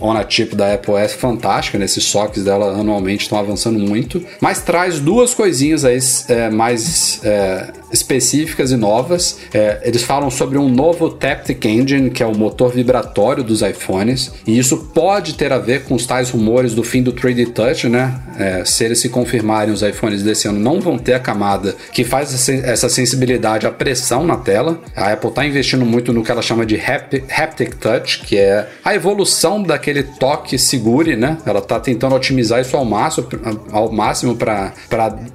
[0.00, 1.86] on a Chip da Apple é fantástica, né?
[1.86, 4.24] soques dela anualmente estão avançando muito.
[4.40, 5.98] Mas traz duas coisinhas aí
[6.28, 9.38] é, mais é, específicas e novas.
[9.52, 14.32] É, eles falam sobre um novo Taptic Engine, que é o motor vibratório dos iPhones.
[14.46, 17.88] E isso pode ter a ver com os tais rumores do fim do 3D Touch,
[17.88, 18.20] né?
[18.36, 22.02] É, se eles se confirmarem, os iPhones desse ano não vão ter a camada que
[22.02, 24.80] faz essa sensibilidade à pressão na tela.
[24.96, 28.94] A Apple está investindo muito no que ela chama de Haptic Touch, que é a
[28.94, 31.38] evolução daquele toque segure, né?
[31.46, 33.28] Ela está tentando otimizar isso ao máximo,
[33.70, 34.72] ao máximo para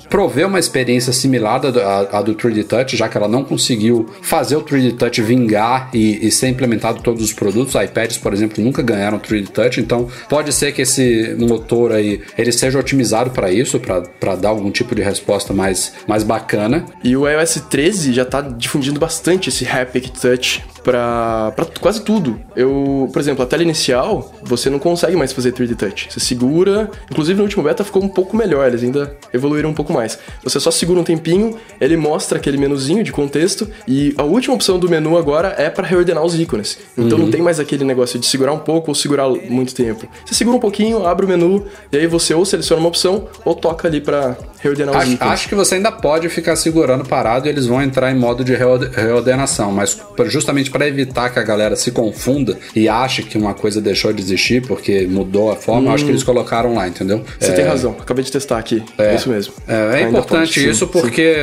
[0.10, 4.56] prover uma experiência similar à, à do 3D Touch, já que ela não conseguiu fazer
[4.56, 7.76] o 3D Touch vingar e, e ser implementado em todos os produtos.
[7.76, 12.52] iPads, por exemplo, nunca ganharam 3D Touch, então pode ser que esse motor aí ele
[12.52, 16.86] seja otimizado para isso, para dar algum tipo de resposta mais, mais bacana.
[17.04, 22.40] E o iOS 13 já está difundindo bastante esse Haptic Touch para quase tudo.
[22.56, 26.08] Eu, por exemplo, a tela inicial, você não consegue mais fazer 3D Touch.
[26.10, 29.94] Você segura, inclusive no último beta ficou um pouco melhor, eles ainda evoluíram um pouco
[29.94, 30.18] mais.
[30.44, 34.80] Você só segura um tempinho, ele mostra aquele menuzinho de contexto e a última opção
[34.80, 36.80] do menu agora é para reordenar os ícones.
[36.98, 37.26] Então uhum.
[37.26, 40.08] não tem mais aquele negócio de segurar um pouco ou segurar muito tempo.
[40.26, 43.54] Você segura um pouquinho, abre o menu e aí você ou seleciona uma opção ou
[43.54, 45.34] toca ali para reordenar os acho, ícones.
[45.34, 48.56] Acho que você ainda pode ficar segurando parado e eles vão entrar em modo de
[48.56, 53.82] reordenação, mas justamente para evitar que a galera se confunda e ache que uma coisa
[53.82, 55.94] deixou de existir porque mudou a forma, hum.
[55.94, 56.28] acho que eles hum.
[56.28, 57.24] colocaram lá, entendeu?
[57.40, 57.54] Você é...
[57.54, 58.84] tem razão, acabei de testar aqui.
[58.98, 59.54] É, é isso mesmo.
[59.68, 61.36] É, é importante isso porque,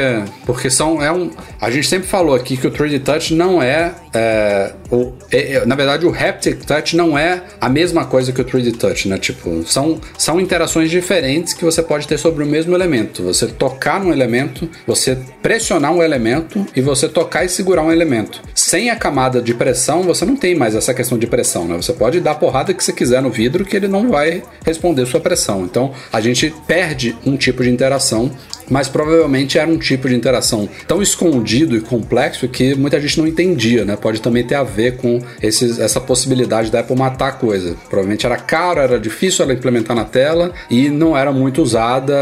[0.44, 1.02] porque são.
[1.02, 3.94] É um, a gente sempre falou aqui que o 3D Touch não é.
[4.14, 8.40] é o, é, é, na verdade, o Haptic Touch não é a mesma coisa que
[8.40, 9.18] o 3D Touch, né?
[9.18, 13.22] Tipo, são, são interações diferentes que você pode ter sobre o mesmo elemento.
[13.22, 18.40] Você tocar num elemento, você pressionar um elemento e você tocar e segurar um elemento.
[18.66, 21.76] Sem a camada de pressão, você não tem mais essa questão de pressão, né?
[21.76, 25.06] Você pode dar a porrada que você quiser no vidro que ele não vai responder
[25.06, 25.64] sua pressão.
[25.64, 28.32] Então, a gente perde um tipo de interação
[28.70, 33.26] mas provavelmente era um tipo de interação tão escondido e complexo que muita gente não
[33.26, 33.96] entendia, né?
[33.96, 37.76] Pode também ter a ver com esses, essa possibilidade da Apple matar a coisa.
[37.88, 42.14] Provavelmente era caro, era difícil ela implementar na tela e não era muito usada.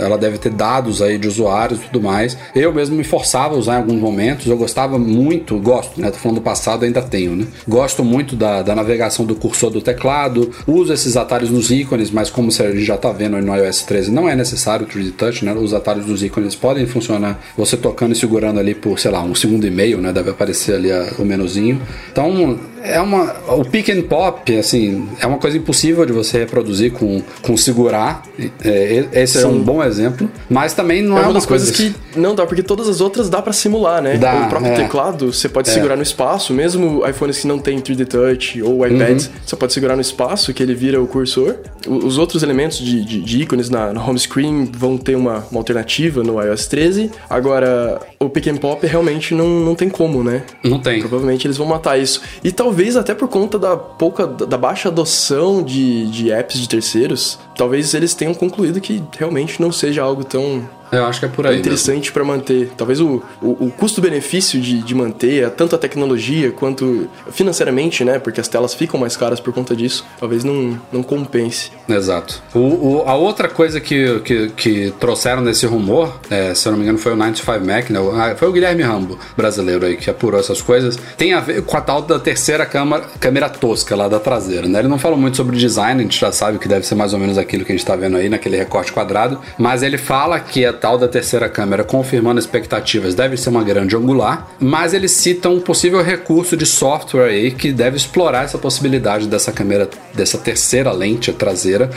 [0.00, 2.36] Ela deve ter dados aí de usuários e tudo mais.
[2.54, 4.46] Eu mesmo me forçava a usar em alguns momentos.
[4.46, 6.10] Eu gostava muito, gosto, né?
[6.10, 7.46] Tô falando do passado, ainda tenho, né?
[7.66, 10.50] Gosto muito da, da navegação do cursor do teclado.
[10.66, 14.10] Uso esses atalhos nos ícones, mas como a gente já tá vendo no iOS 13,
[14.10, 15.52] não é necessário o 3D Touch, né?
[15.54, 19.34] os atalhos dos ícones podem funcionar você tocando e segurando ali por, sei lá, um
[19.34, 20.12] segundo e meio, né?
[20.12, 21.80] Deve aparecer ali a, o menuzinho.
[22.10, 23.34] Então, é uma.
[23.48, 28.22] O pick and pop, assim, é uma coisa impossível de você reproduzir com, com segurar.
[28.64, 29.44] É, esse Sim.
[29.44, 30.30] é um bom exemplo.
[30.48, 33.28] Mas também não é, é uma das coisas que não dá, porque todas as outras
[33.28, 34.16] dá para simular, né?
[34.16, 34.76] Dá, o próprio é.
[34.76, 35.72] teclado, você pode é.
[35.72, 39.32] segurar no espaço, mesmo iPhones que não tem 3D Touch ou iPads, uhum.
[39.44, 41.56] você pode segurar no espaço que ele vira o cursor.
[41.88, 45.60] Os outros elementos de, de, de ícones na, na home screen vão ter uma, uma
[45.60, 47.10] alternativa no iOS 13.
[47.28, 50.42] Agora, o pick and pop realmente não, não tem como, né?
[50.62, 51.00] Não tem.
[51.00, 52.20] Provavelmente eles vão matar isso.
[52.44, 57.38] E talvez até por conta da pouca, da baixa adoção de, de apps de terceiros,
[57.56, 61.46] talvez eles tenham concluído que realmente não seja algo tão eu acho que é por
[61.46, 61.58] aí.
[61.58, 62.72] interessante para manter.
[62.76, 68.18] Talvez o, o, o custo-benefício de, de manter tanto a tecnologia quanto financeiramente, né?
[68.18, 70.04] Porque as telas ficam mais caras por conta disso.
[70.18, 71.70] Talvez não, não compense.
[71.88, 72.42] Exato.
[72.54, 76.78] O, o a outra coisa que, que, que trouxeram nesse rumor, é, se eu não
[76.78, 78.00] me engano, foi o 95 Mac, né?
[78.14, 80.98] Ah, foi o Guilherme Rambo, brasileiro aí, que apurou essas coisas.
[81.16, 84.78] Tem a ver com a tal da terceira câmera, câmera tosca lá da traseira, né?
[84.80, 87.18] Ele não fala muito sobre design, a gente já sabe que deve ser mais ou
[87.18, 90.64] menos aquilo que a gente tá vendo aí naquele recorte quadrado, mas ele fala que
[90.64, 95.60] a da terceira câmera, confirmando expectativas, deve ser uma grande angular, mas ele cita um
[95.60, 101.32] possível recurso de software aí que deve explorar essa possibilidade dessa câmera, dessa terceira lente
[101.32, 101.90] traseira,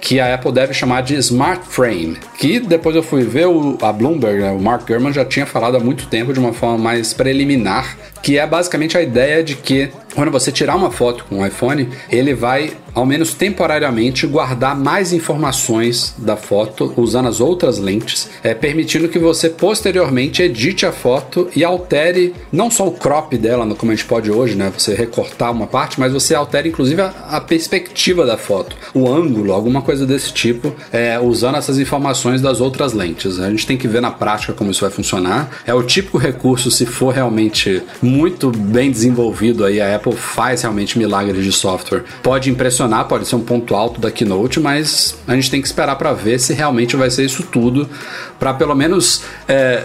[0.00, 3.92] que a Apple deve chamar de Smart Frame, que depois eu fui ver o, a
[3.92, 7.12] Bloomberg, né, o Mark Gurman já tinha falado há muito tempo de uma forma mais
[7.12, 11.46] preliminar, que é basicamente a ideia de que quando você tirar uma foto com o
[11.46, 18.30] iPhone, ele vai, ao menos temporariamente, guardar mais informações da foto usando as outras lentes,
[18.42, 23.66] é, permitindo que você posteriormente edite a foto e altere não só o crop dela,
[23.74, 24.72] como a gente pode hoje, né?
[24.76, 29.52] Você recortar uma parte, mas você altere inclusive a, a perspectiva da foto, o ângulo,
[29.52, 33.38] alguma coisa desse tipo, é, usando essas informações das outras lentes.
[33.38, 35.48] A gente tem que ver na prática como isso vai funcionar.
[35.64, 40.98] É o típico recurso, se for realmente muito bem desenvolvido, aí a Apple faz realmente
[40.98, 42.02] milagres de software.
[42.22, 45.96] Pode impressionar, pode ser um ponto alto da Keynote, mas a gente tem que esperar
[45.96, 47.88] para ver se realmente vai ser isso tudo,
[48.38, 49.84] para pelo menos é,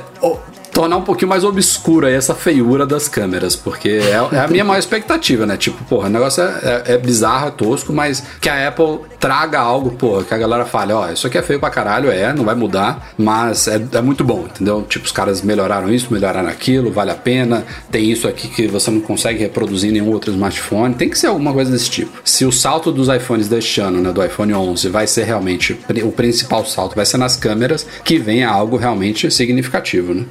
[0.71, 4.79] tornar um pouquinho mais obscura essa feiura das câmeras, porque é, é, a minha maior
[4.79, 5.57] expectativa, né?
[5.57, 9.59] Tipo, porra, o negócio é, é, é, bizarro, é tosco, mas que a Apple traga
[9.59, 12.33] algo, porra, que a galera fale, ó, oh, isso aqui é feio pra caralho, é,
[12.33, 14.81] não vai mudar, mas é, é muito bom, entendeu?
[14.83, 18.89] Tipo, os caras melhoraram isso, melhoraram aquilo, vale a pena, tem isso aqui que você
[18.89, 22.11] não consegue reproduzir em nenhum outro smartphone, tem que ser alguma coisa desse tipo.
[22.23, 26.11] Se o salto dos iPhones deste ano, né, do iPhone 11, vai ser realmente o
[26.11, 30.25] principal salto, vai ser nas câmeras, que venha algo realmente significativo, né?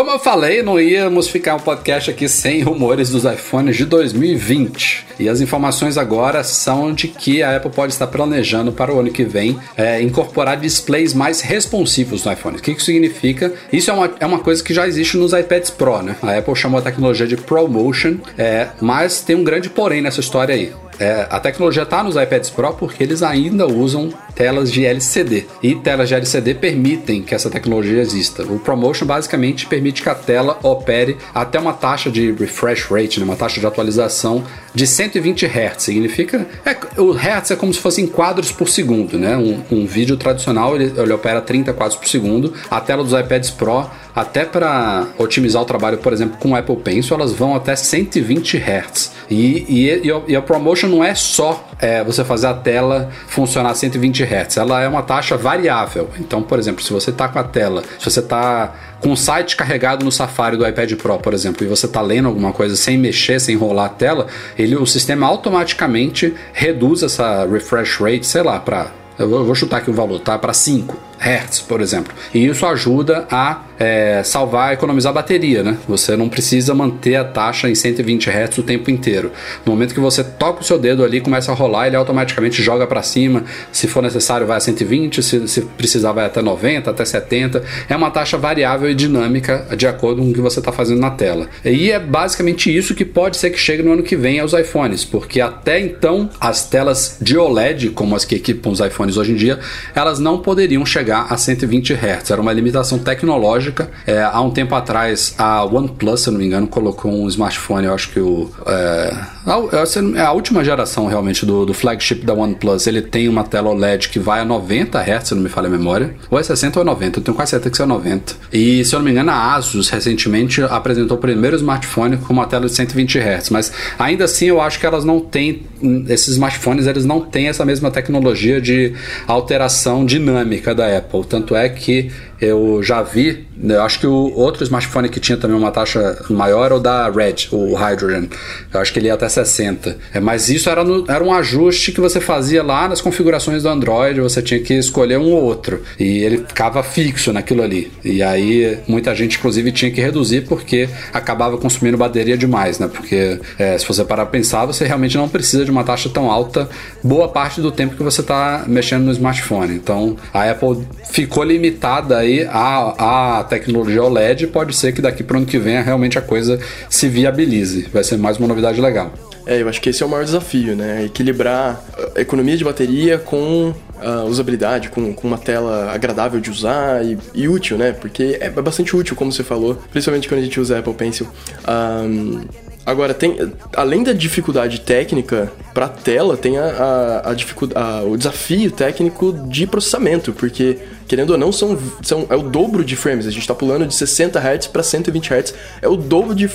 [0.00, 5.06] Como eu falei, não íamos ficar um podcast aqui sem rumores dos iPhones de 2020.
[5.18, 9.10] E as informações agora são de que a Apple pode estar planejando para o ano
[9.10, 12.56] que vem é, incorporar displays mais responsivos no iPhone.
[12.56, 13.52] O que isso significa?
[13.70, 16.16] Isso é uma, é uma coisa que já existe nos iPads Pro, né?
[16.22, 20.54] A Apple chamou a tecnologia de ProMotion, é, mas tem um grande porém nessa história
[20.54, 20.72] aí.
[21.00, 25.46] É, a tecnologia está nos iPads Pro porque eles ainda usam telas de LCD.
[25.62, 28.42] E telas de LCD permitem que essa tecnologia exista.
[28.42, 33.24] O ProMotion basicamente permite que a tela opere até uma taxa de refresh rate, né,
[33.24, 34.44] uma taxa de atualização
[34.74, 35.82] de 120 Hz.
[35.82, 36.46] Significa.
[36.66, 39.38] É, o Hz é como se fossem quadros por segundo, né?
[39.38, 42.52] Um, um vídeo tradicional ele, ele opera 30 quadros por segundo.
[42.70, 43.88] A tela dos iPads Pro
[44.20, 48.58] até para otimizar o trabalho, por exemplo, com o Apple Pencil, elas vão até 120
[48.58, 49.12] Hz.
[49.30, 53.74] E, e, e, a ProMotion não é só é, você fazer a tela funcionar a
[53.74, 56.10] 120 Hz, ela é uma taxa variável.
[56.18, 59.56] Então, por exemplo, se você está com a tela, se você está com o site
[59.56, 62.98] carregado no Safari do iPad Pro, por exemplo, e você está lendo alguma coisa sem
[62.98, 64.26] mexer, sem rolar a tela,
[64.58, 69.90] ele, o sistema automaticamente reduz essa refresh rate, sei lá, para eu vou chutar aqui
[69.90, 70.38] o valor, tá?
[70.38, 72.14] Para 5 Hz, por exemplo.
[72.32, 75.76] E isso ajuda a é, salvar, economizar bateria, né?
[75.86, 79.30] Você não precisa manter a taxa em 120 Hz o tempo inteiro.
[79.64, 82.86] No momento que você toca o seu dedo ali, começa a rolar, ele automaticamente joga
[82.86, 83.44] para cima.
[83.70, 87.62] Se for necessário, vai a 120, se, se precisar, vai até 90, até 70.
[87.88, 91.10] É uma taxa variável e dinâmica de acordo com o que você está fazendo na
[91.10, 91.48] tela.
[91.64, 95.04] E é basicamente isso que pode ser que chegue no ano que vem aos iPhones,
[95.04, 99.36] porque até então as telas de OLED, como as que equipam os iPhones hoje em
[99.36, 99.58] dia,
[99.94, 102.30] elas não poderiam chegar chegar a 120 Hz.
[102.30, 103.90] Era uma limitação tecnológica.
[104.06, 107.86] É, há um tempo atrás, a OnePlus, se eu não me engano, colocou um smartphone,
[107.86, 108.50] eu acho que o.
[108.66, 109.12] É,
[109.46, 114.08] a, a última geração realmente do, do, flagship da OnePlus, ele tem uma tela OLED
[114.08, 116.14] que vai a 90 Hz, se não me falha a memória.
[116.30, 118.34] Ou é 60 ou 90, eu tenho quase certeza que é 90.
[118.52, 122.46] E se eu não me engano, a Asus recentemente apresentou o primeiro smartphone com uma
[122.46, 123.50] tela de 120 Hz.
[123.50, 125.62] Mas ainda assim, eu acho que elas não têm.
[126.08, 128.92] Esses smartphones eles não têm essa mesma tecnologia de
[129.26, 130.99] alteração dinâmica da Apple.
[131.00, 131.24] Apple.
[131.24, 135.36] Tanto é que eu já vi, né, eu acho que o outro smartphone que tinha
[135.36, 138.30] também uma taxa maior era o da Red, o Hydrogen.
[138.72, 139.98] Eu acho que ele ia até 60.
[140.14, 143.68] É, mas isso era, no, era um ajuste que você fazia lá nas configurações do
[143.68, 145.82] Android, você tinha que escolher um ou outro.
[145.98, 147.92] E ele ficava fixo naquilo ali.
[148.02, 152.88] E aí muita gente, inclusive, tinha que reduzir porque acabava consumindo bateria demais, né?
[152.88, 156.30] Porque é, se você parar pra pensar, você realmente não precisa de uma taxa tão
[156.30, 156.68] alta
[157.02, 159.74] boa parte do tempo que você está mexendo no smartphone.
[159.74, 165.22] Então a Apple ficou limitada aí aí a, a tecnologia OLED pode ser que daqui
[165.22, 166.58] para o ano que vem realmente a coisa
[166.88, 167.88] se viabilize.
[167.92, 169.12] Vai ser mais uma novidade legal.
[169.46, 171.04] É, eu acho que esse é o maior desafio, né?
[171.04, 171.82] Equilibrar
[172.14, 177.18] a economia de bateria com a usabilidade, com, com uma tela agradável de usar e,
[177.34, 177.92] e, útil, né?
[177.92, 181.26] Porque é bastante útil, como você falou, principalmente quando a gente usa Apple Pencil.
[181.66, 182.42] Um,
[182.84, 183.36] Agora, tem,
[183.76, 189.66] além da dificuldade técnica para tela, tem a, a, a dificuldade, o desafio técnico de
[189.66, 193.26] processamento, porque, querendo ou não, são, são, é o dobro de frames.
[193.26, 195.54] A gente está pulando de 60 Hz para 120 Hz.
[195.82, 196.50] É o dobro de,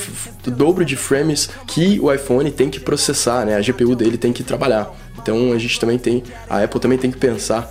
[0.48, 3.56] dobro de frames que o iPhone tem que processar, né?
[3.56, 4.92] A GPU dele tem que trabalhar.
[5.26, 7.68] Então a gente também tem, a Apple também tem que pensar.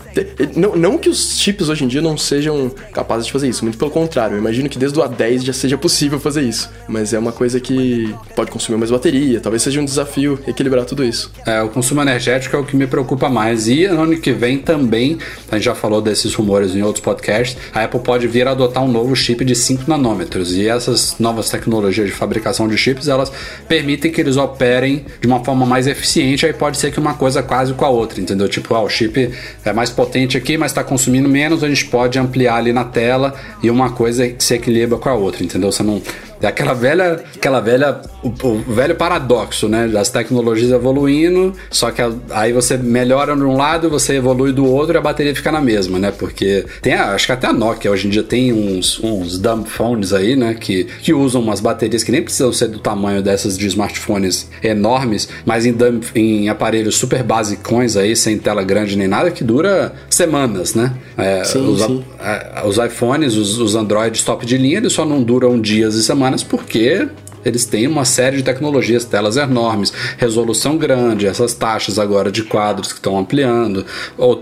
[0.57, 3.79] Não, não que os chips hoje em dia não sejam capazes de fazer isso, muito
[3.79, 4.35] pelo contrário.
[4.35, 6.69] Eu imagino que desde o A10 já seja possível fazer isso.
[6.89, 11.05] Mas é uma coisa que pode consumir mais bateria, talvez seja um desafio equilibrar tudo
[11.05, 11.31] isso.
[11.47, 13.69] É, o consumo energético é o que me preocupa mais.
[13.69, 17.57] E no ano que vem também, a gente já falou desses rumores em outros podcasts,
[17.73, 20.57] a Apple pode vir a adotar um novo chip de 5 nanômetros.
[20.57, 23.31] E essas novas tecnologias de fabricação de chips, elas
[23.69, 26.45] permitem que eles operem de uma forma mais eficiente.
[26.45, 28.49] Aí pode ser que uma coisa quase com a outra, entendeu?
[28.49, 29.33] Tipo, ah, o chip
[29.65, 33.35] é mais potente aqui, mas está consumindo menos, a gente pode ampliar ali na tela
[33.63, 35.71] e uma coisa se equilibra com a outra, entendeu?
[35.71, 36.03] Você não
[36.45, 39.89] É aquela velha, aquela velha, o, o velho paradoxo, né?
[39.89, 44.67] Das tecnologias evoluindo, só que a, aí você melhora de um lado, você evolui do
[44.67, 46.11] outro e a bateria fica na mesma, né?
[46.11, 49.69] Porque tem, a, acho que até a Nokia hoje em dia tem uns, uns dumb
[49.69, 50.55] phones aí, né?
[50.55, 55.29] Que, que usam umas baterias que nem precisam ser do tamanho dessas de smartphones enormes,
[55.47, 59.95] mas em, dumb, em aparelhos super basicões aí, sem tela grande nem nada, que dura
[60.11, 60.93] semanas, né?
[61.17, 62.05] É, sim, os, sim.
[62.21, 66.03] A, os iPhones, os, os Androids top de linha, eles só não duram dias e
[66.03, 67.09] semanas porque
[67.45, 72.93] eles têm uma série de tecnologias, telas enormes, resolução grande, essas taxas agora de quadros
[72.93, 73.85] que estão ampliando,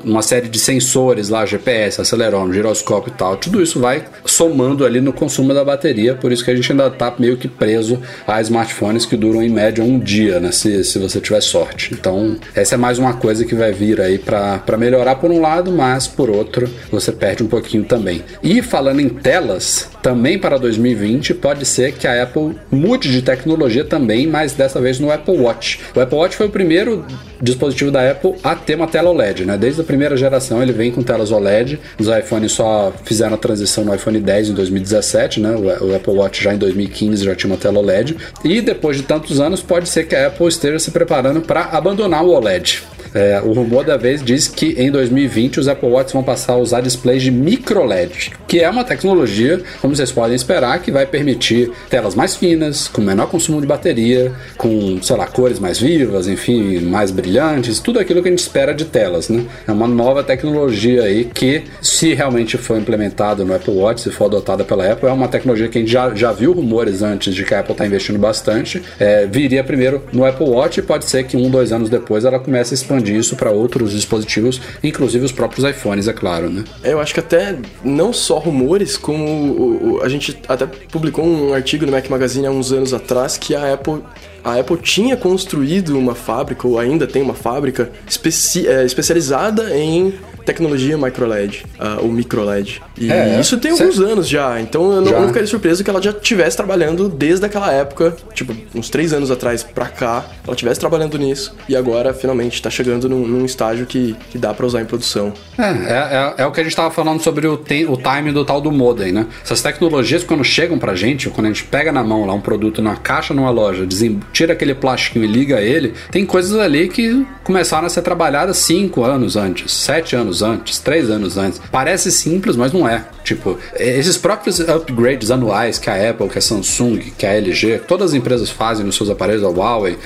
[0.05, 3.37] uma série de sensores lá, GPS, acelerômetro, giroscópio e tal.
[3.37, 6.87] Tudo isso vai somando ali no consumo da bateria, por isso que a gente ainda
[6.87, 10.53] está meio que preso a smartphones que duram em média um dia, né?
[10.53, 11.93] Se, se você tiver sorte.
[11.93, 15.73] Então, essa é mais uma coisa que vai vir aí para melhorar por um lado,
[15.73, 18.23] mas por outro, você perde um pouquinho também.
[18.43, 23.85] E falando em telas, também para 2020 pode ser que a Apple mude de tecnologia
[23.85, 25.81] também, mas dessa vez no Apple Watch.
[25.95, 27.05] O Apple Watch foi o primeiro
[27.41, 29.57] dispositivo da Apple a ter uma tela OLED, né?
[29.59, 31.79] Desde a primeira geração ele vem com telas OLED.
[31.99, 35.51] Os iPhones só fizeram a transição no iPhone 10 em 2017, né?
[35.81, 38.17] O Apple Watch já em 2015 já tinha uma tela OLED.
[38.45, 42.25] E depois de tantos anos pode ser que a Apple esteja se preparando para abandonar
[42.25, 42.83] o OLED.
[43.15, 46.57] É, o rumor da vez diz que em 2020 os Apple Watch vão passar a
[46.57, 51.07] usar displays de micro LED, que é uma tecnologia, como vocês podem esperar, que vai
[51.07, 56.27] permitir telas mais finas, com menor consumo de bateria, com, sei lá, cores mais vivas,
[56.27, 59.45] enfim, mais brilhantes, tudo aquilo que a gente espera de telas, né?
[59.67, 64.27] É uma nova tecnologia aí que, se realmente for implementado no Apple Watch, se for
[64.27, 67.45] adotada pela Apple, é uma tecnologia que a gente já, já viu rumores antes de
[67.45, 68.83] que a Apple está investindo bastante.
[68.99, 72.39] É, viria primeiro no Apple Watch e pode ser que um, dois anos depois ela
[72.39, 76.65] comece a expandir expandir isso para outros dispositivos, inclusive os próprios iPhones, é claro, né?
[76.83, 81.85] É, eu acho que até não só rumores, como a gente até publicou um artigo
[81.85, 84.03] no Mac Magazine há uns anos atrás que a Apple
[84.45, 90.15] a Apple tinha construído uma fábrica, ou ainda tem uma fábrica, especi é, especializada em
[90.45, 92.83] tecnologia microLED, uh, o microLED.
[92.99, 96.01] E é, isso tem alguns anos já, então eu não, não, ficaria surpreso que ela
[96.01, 100.81] já estivesse trabalhando desde aquela época, tipo, uns três anos atrás pra cá, ela estivesse
[100.81, 104.81] trabalhando nisso e agora finalmente está chegando num, num, estágio que, que dá para usar
[104.81, 105.33] em produção.
[105.59, 108.33] É, é, é, é, o que a gente estava falando sobre o, te, o time
[108.33, 109.27] do tal do modem, né?
[109.43, 112.81] Essas tecnologias, quando chegam pra gente, quando a gente pega na mão lá um produto
[112.81, 113.87] na caixa numa loja,
[114.33, 119.05] tira aquele plástico e liga ele, tem coisas ali que começaram a ser trabalhadas cinco
[119.05, 121.61] anos antes, sete anos anos antes, três anos antes.
[121.71, 123.05] Parece simples, mas não é.
[123.25, 128.11] Tipo, esses próprios upgrades anuais que a Apple, que a Samsung, que a LG, todas
[128.11, 129.99] as empresas fazem nos seus aparelhos, a Huawei,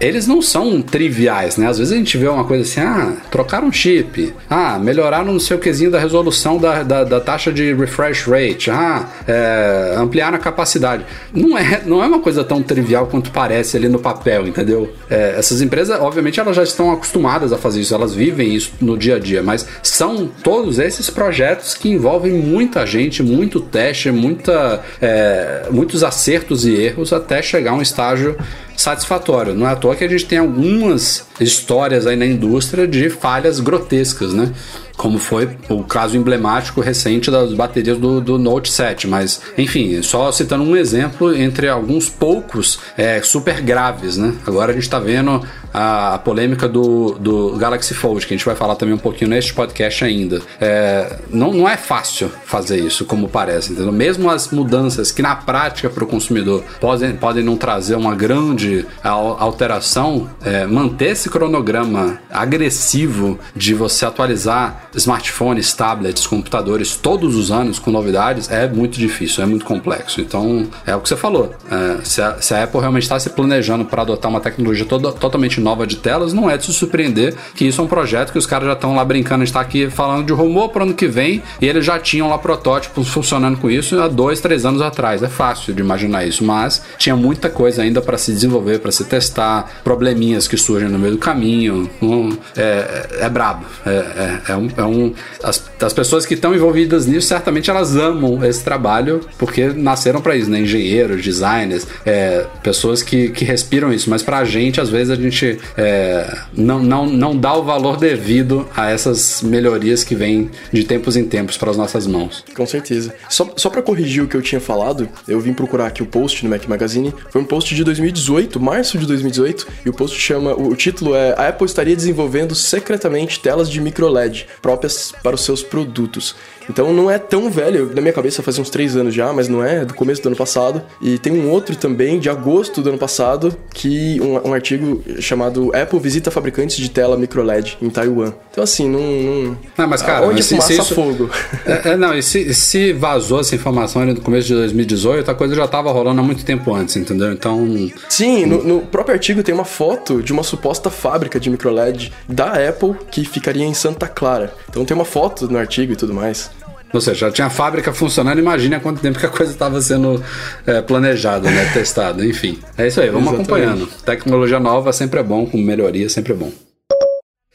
[0.00, 1.68] eles não são triviais, né?
[1.68, 5.40] Às vezes a gente vê uma coisa assim, ah, trocaram um chip, ah, melhoraram no
[5.40, 10.40] seu quesinho da resolução da, da, da taxa de refresh rate, ah, é, ampliaram a
[10.40, 11.04] capacidade.
[11.32, 14.92] Não é, não é uma coisa tão trivial quanto parece ali no papel, entendeu?
[15.08, 18.96] É, essas empresas, obviamente, elas já estão acostumadas a fazer isso, elas vivem isso no
[18.96, 24.82] dia a dia, mas são todos esses projetos que envolvem muita gente, muito teste, muita,
[25.00, 28.36] é, muitos acertos e erros até chegar a um estágio
[28.76, 29.54] satisfatório.
[29.54, 34.32] Não é toa que a gente tem algumas histórias aí na indústria de falhas grotescas,
[34.32, 34.52] né?
[34.96, 39.06] como foi o caso emblemático recente das baterias do, do Note 7.
[39.06, 44.34] Mas, enfim, só citando um exemplo entre alguns poucos é, super graves, né?
[44.46, 48.46] Agora a gente está vendo a, a, polêmica do, do Galaxy Fold, que a gente
[48.46, 50.40] vai falar também um pouquinho neste podcast ainda.
[50.60, 53.92] É, não, não é fácil fazer isso, como parece, entendeu?
[53.92, 58.86] Mesmo as mudanças que na prática para o consumidor podem, podem não trazer uma grande
[59.02, 67.78] alteração, é, manter esse cronograma agressivo de você atualizar smartphones, tablets, computadores todos os anos
[67.78, 70.20] com novidades é muito difícil, é muito complexo.
[70.20, 71.54] Então, é o que você falou.
[71.70, 75.12] É, se, a, se, a, Apple realmente está se planejando para adotar uma tecnologia toda,
[75.12, 78.38] totalmente nova de telas, não é de se surpreender que isso é um projeto que
[78.38, 81.06] os caras já estão lá brincando, está aqui falando de rumor para o ano que
[81.06, 85.22] vem e eles já tinham lá protótipos funcionando com isso há dois, três anos atrás.
[85.22, 89.04] É fácil de imaginar isso, mas tinha muita coisa ainda para se desenvolver, para se
[89.04, 91.88] testar, probleminhas que surgem no meio do caminho.
[92.02, 93.64] Um, é, é, brabo.
[93.86, 97.96] É, é, é um, é um, as, as pessoas que estão envolvidas nisso, certamente elas
[97.96, 100.60] amam esse trabalho porque nasceram para isso, né?
[100.60, 104.10] Engenheiros, designers, é, pessoas que, que respiram isso.
[104.10, 107.96] Mas para a gente, às vezes, a gente é, não, não, não dá o valor
[107.96, 112.44] devido a essas melhorias que vêm de tempos em tempos para as nossas mãos.
[112.54, 113.14] Com certeza.
[113.28, 116.44] Só, só para corrigir o que eu tinha falado, eu vim procurar aqui o post
[116.44, 117.14] no Mac Magazine.
[117.30, 120.54] Foi um post de 2018, março de 2018, e o post chama.
[120.54, 125.34] O, o título é A Apple estaria desenvolvendo secretamente telas de micro LED próprias para
[125.34, 126.34] os seus produtos.
[126.68, 129.62] Então não é tão velho, na minha cabeça faz uns 3 anos já, mas não
[129.62, 130.82] é, do começo do ano passado.
[131.00, 135.70] E tem um outro também, de agosto do ano passado, que um, um artigo chamado
[135.74, 138.32] Apple visita fabricantes de tela microLED em Taiwan.
[138.50, 139.00] Então assim, não...
[139.00, 140.26] Não, não mas cara...
[140.26, 140.94] Onde mas fumaça se isso...
[140.94, 141.30] fogo.
[141.66, 145.34] É, é, não, e se, se vazou essa informação ali no começo de 2018, a
[145.34, 147.32] coisa já tava rolando há muito tempo antes, entendeu?
[147.32, 147.66] Então...
[148.08, 152.52] Sim, no, no próprio artigo tem uma foto de uma suposta fábrica de microLED da
[152.68, 154.52] Apple que ficaria em Santa Clara.
[154.68, 156.50] Então tem uma foto no artigo e tudo mais.
[156.94, 159.80] Ou seja, já tinha a fábrica funcionando, imagine há quanto tempo que a coisa estava
[159.80, 160.22] sendo
[160.66, 161.70] é, planejada, né?
[161.72, 162.58] testada, enfim.
[162.78, 163.50] É isso aí, vamos Exatamente.
[163.50, 163.88] acompanhando.
[164.04, 166.52] Tecnologia nova sempre é bom, com melhoria sempre é bom.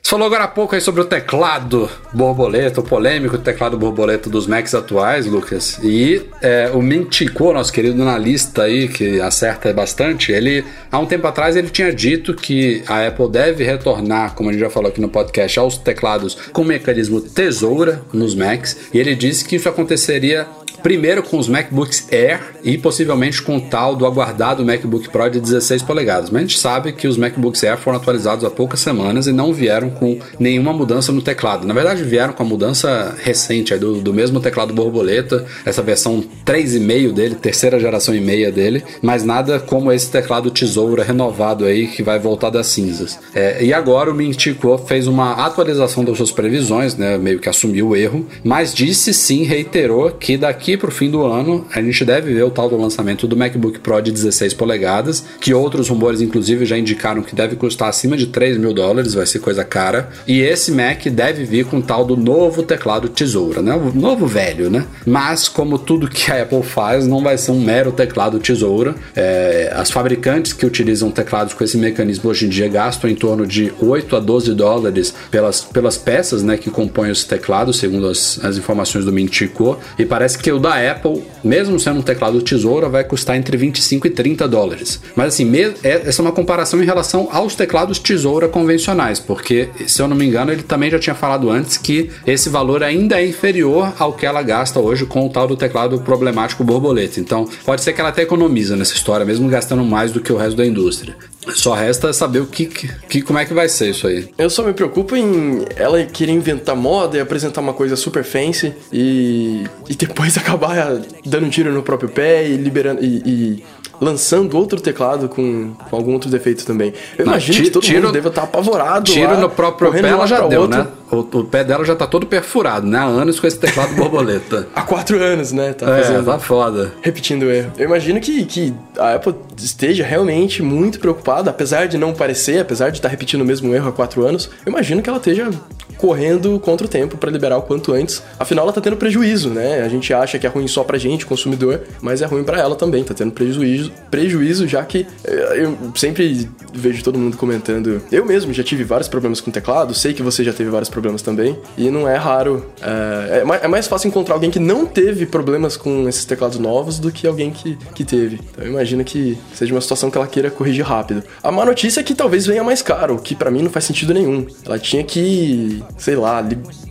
[0.10, 4.74] Falou agora há pouco aí sobre o teclado borboleta, o polêmico teclado borboleta dos Macs
[4.74, 5.80] atuais, Lucas.
[5.84, 11.28] E é, o Mintico, nosso querido analista aí, que acerta bastante, ele, há um tempo
[11.28, 14.99] atrás, ele tinha dito que a Apple deve retornar, como a gente já falou aqui
[14.99, 18.89] no podcast, aos teclados com mecanismo tesoura nos Macs.
[18.91, 20.47] E ele disse que isso aconteceria
[20.82, 25.40] Primeiro com os MacBooks Air e possivelmente com o tal do aguardado MacBook Pro de
[25.40, 26.30] 16 polegadas.
[26.30, 29.54] Mas a gente sabe que os MacBooks Air foram atualizados há poucas semanas e não
[29.54, 31.68] vieram com nenhuma mudança no teclado.
[31.68, 37.12] Na verdade, vieram com a mudança recente do, do mesmo teclado borboleta, essa versão 3,5
[37.14, 42.04] dele, terceira geração e meia dele, mas nada como esse teclado tesoura renovado aí que
[42.04, 43.20] vai voltar das cinzas.
[43.34, 47.90] É, e agora o Mintico fez uma atualização das suas previsões, né, meio que assumiu
[47.90, 51.82] o erro, mas disse sim, reiterou que daqui daqui para o fim do ano, a
[51.82, 55.90] gente deve ver o tal do lançamento do MacBook Pro de 16 polegadas, que outros
[55.90, 59.64] rumores, inclusive, já indicaram que deve custar acima de 3 mil dólares, vai ser coisa
[59.64, 60.10] cara.
[60.28, 63.74] E esse Mac deve vir com o tal do novo teclado tesoura, né?
[63.74, 64.86] O novo velho, né?
[65.06, 68.96] Mas, como tudo que a Apple faz, não vai ser um mero teclado tesoura.
[69.16, 73.48] É, as fabricantes que utilizam teclados com esse mecanismo hoje em dia gastam em torno
[73.48, 78.40] de 8 a 12 dólares pelas, pelas peças né, que compõem esse teclado, segundo as,
[78.44, 79.80] as informações do Mintico.
[79.98, 83.55] E parece que o o da Apple, mesmo sendo um teclado tesoura, vai custar entre
[83.57, 85.01] 25 e 30 dólares.
[85.16, 85.49] Mas assim,
[85.84, 90.16] é, essa é uma comparação em relação aos teclados tesoura convencionais, porque, se eu não
[90.16, 94.14] me engano, ele também já tinha falado antes que esse valor ainda é inferior ao
[94.14, 97.20] que ela gasta hoje com o tal do teclado problemático borboleta.
[97.20, 100.38] Então, pode ser que ela até economiza nessa história, mesmo gastando mais do que o
[100.38, 101.16] resto da indústria.
[101.56, 104.30] Só resta saber o que, que, como é que vai ser isso aí.
[104.38, 108.74] Eu só me preocupo em ela querer inventar moda e apresentar uma coisa super fancy
[108.91, 113.64] e, e depois acabar dando um tiro no próprio pé e liberando e, e
[114.02, 116.93] lançando outro teclado com, com algum outro defeito também.
[117.18, 119.12] Eu Não, imagino que todo tiro, mundo deve estar apavorado.
[119.12, 120.78] Tiro lá, no próprio pé ela já deu, outro.
[120.78, 120.88] né?
[121.12, 122.97] O, o, pé dela já tá todo perfurado, né?
[122.97, 124.68] Há anos com esse teclado borboleta.
[124.76, 125.74] Há quatro anos, né?
[125.74, 126.93] Tá é, fazendo, tá foda.
[127.01, 127.72] Repetindo o erro.
[127.78, 132.89] Eu imagino que, que a Apple esteja realmente muito preocupada, apesar de não parecer, apesar
[132.89, 135.49] de estar repetindo o mesmo erro há quatro anos, eu imagino que ela esteja
[135.97, 138.24] correndo contra o tempo para liberar o quanto antes.
[138.39, 139.82] Afinal, ela tá tendo prejuízo, né?
[139.82, 142.76] A gente acha que é ruim só pra gente, consumidor, mas é ruim para ela
[142.76, 148.01] também, tá tendo prejuízo, prejuízo já que eh, eu sempre vejo todo mundo comentando.
[148.12, 150.99] Eu mesmo já tive vários problemas com teclado, sei que você já teve vários problemas
[151.24, 152.66] também, e não é raro.
[152.82, 157.12] É, é mais fácil encontrar alguém que não teve problemas com esses teclados novos do
[157.12, 158.39] que alguém que, que teve.
[158.52, 161.24] Então eu imagino que seja uma situação que ela queira corrigir rápido.
[161.43, 164.14] A má notícia é que talvez venha mais caro, que para mim não faz sentido
[164.14, 164.45] nenhum.
[164.66, 166.43] Ela tinha que sei lá,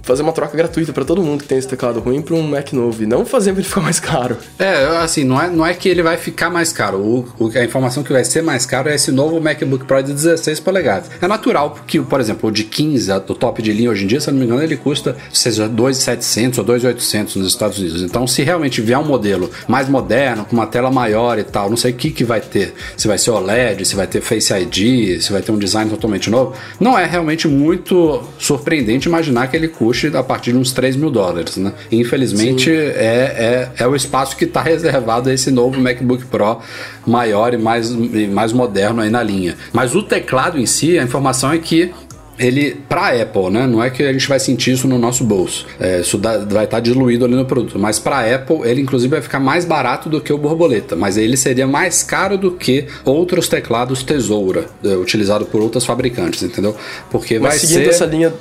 [0.03, 2.73] fazer uma troca gratuita para todo mundo que tem esse teclado ruim para um Mac
[2.73, 4.37] novo e não fazer pra ele ficar mais caro.
[4.59, 6.99] É, assim, não é, não é que ele vai ficar mais caro.
[6.99, 10.13] O, o, a informação que vai ser mais caro é esse novo MacBook Pro de
[10.13, 11.11] 16 polegadas.
[11.21, 14.21] É natural que, por exemplo, o de 15, o top de linha hoje em dia,
[14.21, 18.03] se não me engano, ele custa seja 2.700 ou 2.800 nos Estados Unidos.
[18.03, 21.77] Então, se realmente vier um modelo mais moderno, com uma tela maior e tal, não
[21.77, 22.75] sei o que, que vai ter.
[22.97, 26.31] Se vai ser OLED, se vai ter Face ID, se vai ter um design totalmente
[26.31, 26.55] novo.
[26.79, 31.11] Não é realmente muito surpreendente imaginar que ele custe a partir de uns 3 mil
[31.11, 31.73] dólares, né?
[31.91, 36.59] Infelizmente, é, é, é o espaço que está reservado a esse novo MacBook Pro
[37.07, 39.57] maior e mais, e mais moderno aí na linha.
[39.73, 41.93] Mas o teclado em si, a informação é que
[42.39, 43.67] ele para Apple, né?
[43.67, 45.67] Não é que a gente vai sentir isso no nosso bolso.
[45.81, 47.79] É, isso dá, vai estar tá diluído ali no produto.
[47.79, 50.95] Mas para Apple, ele inclusive vai ficar mais barato do que o borboleta.
[50.95, 56.43] Mas ele seria mais caro do que outros teclados tesoura, é, utilizado por outras fabricantes,
[56.43, 56.77] entendeu?
[57.11, 58.33] Porque mas vai seguindo ser essa linha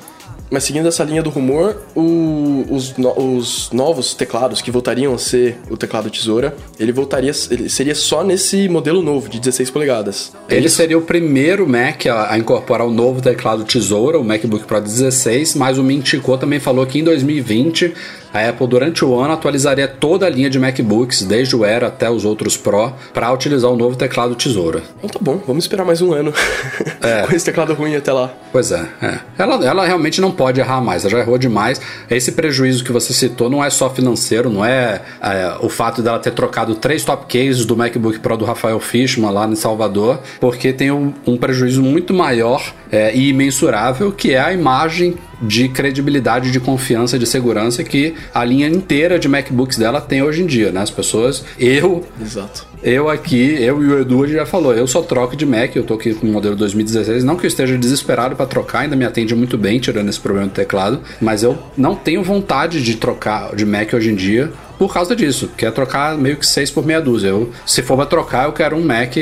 [0.50, 5.18] mas seguindo essa linha do rumor, o, os, no, os, novos teclados que voltariam a
[5.18, 10.32] ser o teclado tesoura, ele voltaria, ele seria só nesse modelo novo de 16 polegadas.
[10.50, 10.78] É ele isso?
[10.78, 15.56] seria o primeiro Mac a, a, incorporar o novo teclado tesoura, o MacBook Pro 16,
[15.56, 17.94] mas o Mintico também falou que em 2020
[18.34, 22.10] a Apple durante o ano atualizaria toda a linha de MacBooks, desde o Air até
[22.10, 24.82] os outros Pro, para utilizar o novo teclado Tesoura.
[24.98, 26.34] Então tá bom, vamos esperar mais um ano
[27.02, 27.26] é.
[27.26, 28.32] com esse teclado ruim até lá.
[28.52, 29.20] Pois é, é.
[29.38, 31.80] Ela, ela realmente não pode errar mais, ela já errou demais.
[32.10, 36.20] Esse prejuízo que você citou não é só financeiro, não é, é o fato dela
[36.20, 40.74] ter trocado três top cases do MacBook Pro do Rafael Fishman lá em Salvador, porque
[40.74, 46.52] tem um, um prejuízo muito maior é, e imensurável, que é a imagem de credibilidade,
[46.52, 50.72] de confiança, de segurança que a linha inteira de MacBooks dela tem hoje em dia,
[50.72, 50.82] né?
[50.82, 52.66] As pessoas, eu, Exato.
[52.84, 55.94] eu aqui, eu e o Edu já falou, eu só troco de Mac, eu tô
[55.94, 59.36] aqui com o modelo 2016, não que eu esteja desesperado para trocar, ainda me atende
[59.36, 63.66] muito bem tirando esse problema do teclado, mas eu não tenho vontade de trocar de
[63.66, 65.50] Mac hoje em dia por causa disso.
[65.58, 67.30] Quer trocar meio que seis por meia dúzia.
[67.30, 69.14] Eu, se for pra trocar, eu quero um Mac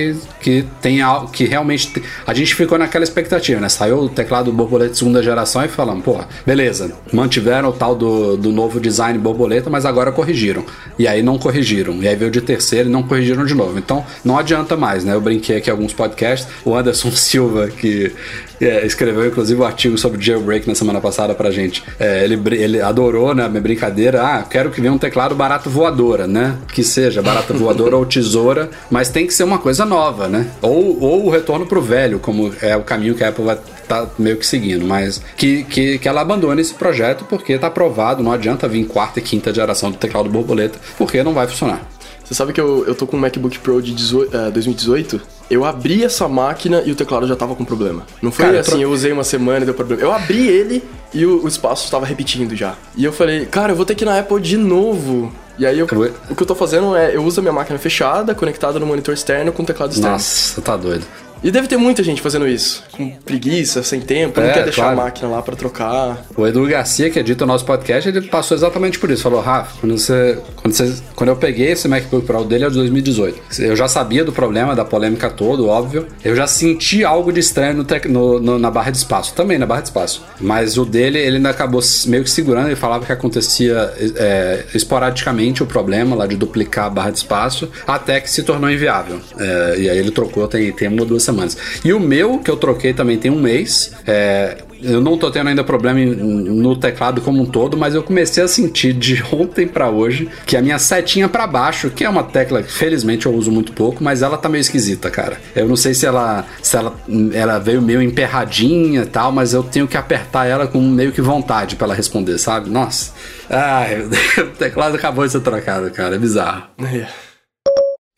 [0.42, 2.02] que tenha que realmente.
[2.26, 3.70] A gente ficou naquela expectativa, né?
[3.70, 8.38] Saiu o teclado borboleta de segunda geração e falamos, pô, beleza, mantiveram o tal do,
[8.38, 10.64] do novo design borboleta, mas agora corrigiram.
[11.00, 12.02] E aí não corrigiram.
[12.02, 13.78] E aí veio de terceiro e não corrigiram de novo.
[13.78, 15.14] Então não adianta mais, né?
[15.14, 16.48] Eu brinquei aqui alguns podcasts.
[16.64, 18.12] O Anderson Silva, que
[18.60, 21.84] é, escreveu inclusive um artigo sobre jailbreak na semana passada pra gente.
[22.00, 24.22] É, ele, ele adorou, né, minha brincadeira.
[24.24, 26.58] Ah, quero que venha um teclado barata voadora, né?
[26.74, 30.48] Que seja barata voadora ou tesoura, mas tem que ser uma coisa nova, né?
[30.62, 34.08] Ou, ou o retorno pro velho, como é o caminho que a Apple vai tá
[34.18, 38.32] meio que seguindo, mas que, que, que ela abandone esse projeto porque tá aprovado, não
[38.32, 41.95] adianta vir quarta e quinta geração do teclado borboleta, porque não vai funcionar.
[42.26, 45.22] Você sabe que eu, eu tô com um MacBook Pro de 18, uh, 2018?
[45.50, 48.04] Eu abri essa máquina e o teclado já tava com problema.
[48.22, 50.02] Não foi cara, assim, eu usei uma semana e deu problema.
[50.02, 52.76] Eu abri ele e o, o espaço estava repetindo já.
[52.98, 55.32] E eu falei, cara, eu vou ter que ir na Apple de novo.
[55.58, 55.86] E aí eu,
[56.30, 59.14] o que eu tô fazendo é, eu uso a minha máquina fechada, conectada no monitor
[59.14, 60.12] externo com o teclado externo.
[60.12, 61.06] Nossa, tá doido.
[61.46, 64.82] E deve ter muita gente fazendo isso, com preguiça, sem tempo, é, não quer deixar
[64.82, 65.00] claro.
[65.00, 66.26] a máquina lá para trocar.
[66.36, 69.22] O Edu Garcia, que edita o nosso podcast, ele passou exatamente por isso.
[69.22, 72.74] Falou, Rafa, quando, você, quando, você, quando eu peguei esse MacBook Pro dele é de
[72.74, 73.62] 2018.
[73.62, 76.08] Eu já sabia do problema, da polêmica toda, óbvio.
[76.24, 79.60] Eu já senti algo de estranho no, tec, no, no, na barra de espaço, também
[79.60, 80.26] na barra de espaço.
[80.42, 85.62] Mas o dele, ele ainda acabou meio que segurando, ele falava que acontecia é, esporadicamente
[85.62, 89.20] o problema lá de duplicar a barra de espaço, até que se tornou inviável.
[89.38, 91.35] É, e aí ele trocou tem, tem uma ou duas semanas.
[91.84, 95.50] E o meu, que eu troquei também tem um mês, é, eu não tô tendo
[95.50, 99.90] ainda problema no teclado como um todo, mas eu comecei a sentir de ontem para
[99.90, 103.52] hoje que a minha setinha para baixo, que é uma tecla que felizmente eu uso
[103.52, 105.38] muito pouco, mas ela tá meio esquisita, cara.
[105.56, 106.96] Eu não sei se ela se ela,
[107.34, 111.22] ela veio meio emperradinha e tal, mas eu tenho que apertar ela com meio que
[111.22, 112.70] vontade para ela responder, sabe?
[112.70, 113.12] Nossa.
[113.50, 114.02] Ai,
[114.38, 116.64] o teclado acabou de ser trocado, cara, é bizarro.
[116.80, 117.25] É.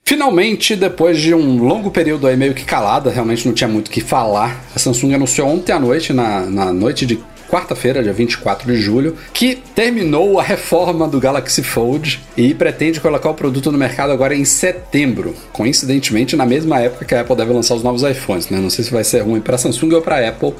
[0.07, 3.91] Finalmente, depois de um longo período aí meio que calada, realmente não tinha muito o
[3.91, 8.71] que falar, a Samsung anunciou ontem à noite, na, na noite de quarta-feira, dia 24
[8.71, 13.77] de julho, que terminou a reforma do Galaxy Fold e pretende colocar o produto no
[13.77, 18.03] mercado agora em setembro, coincidentemente na mesma época que a Apple deve lançar os novos
[18.03, 18.59] iPhones, né?
[18.59, 20.53] Não sei se vai ser ruim para Samsung ou para Apple,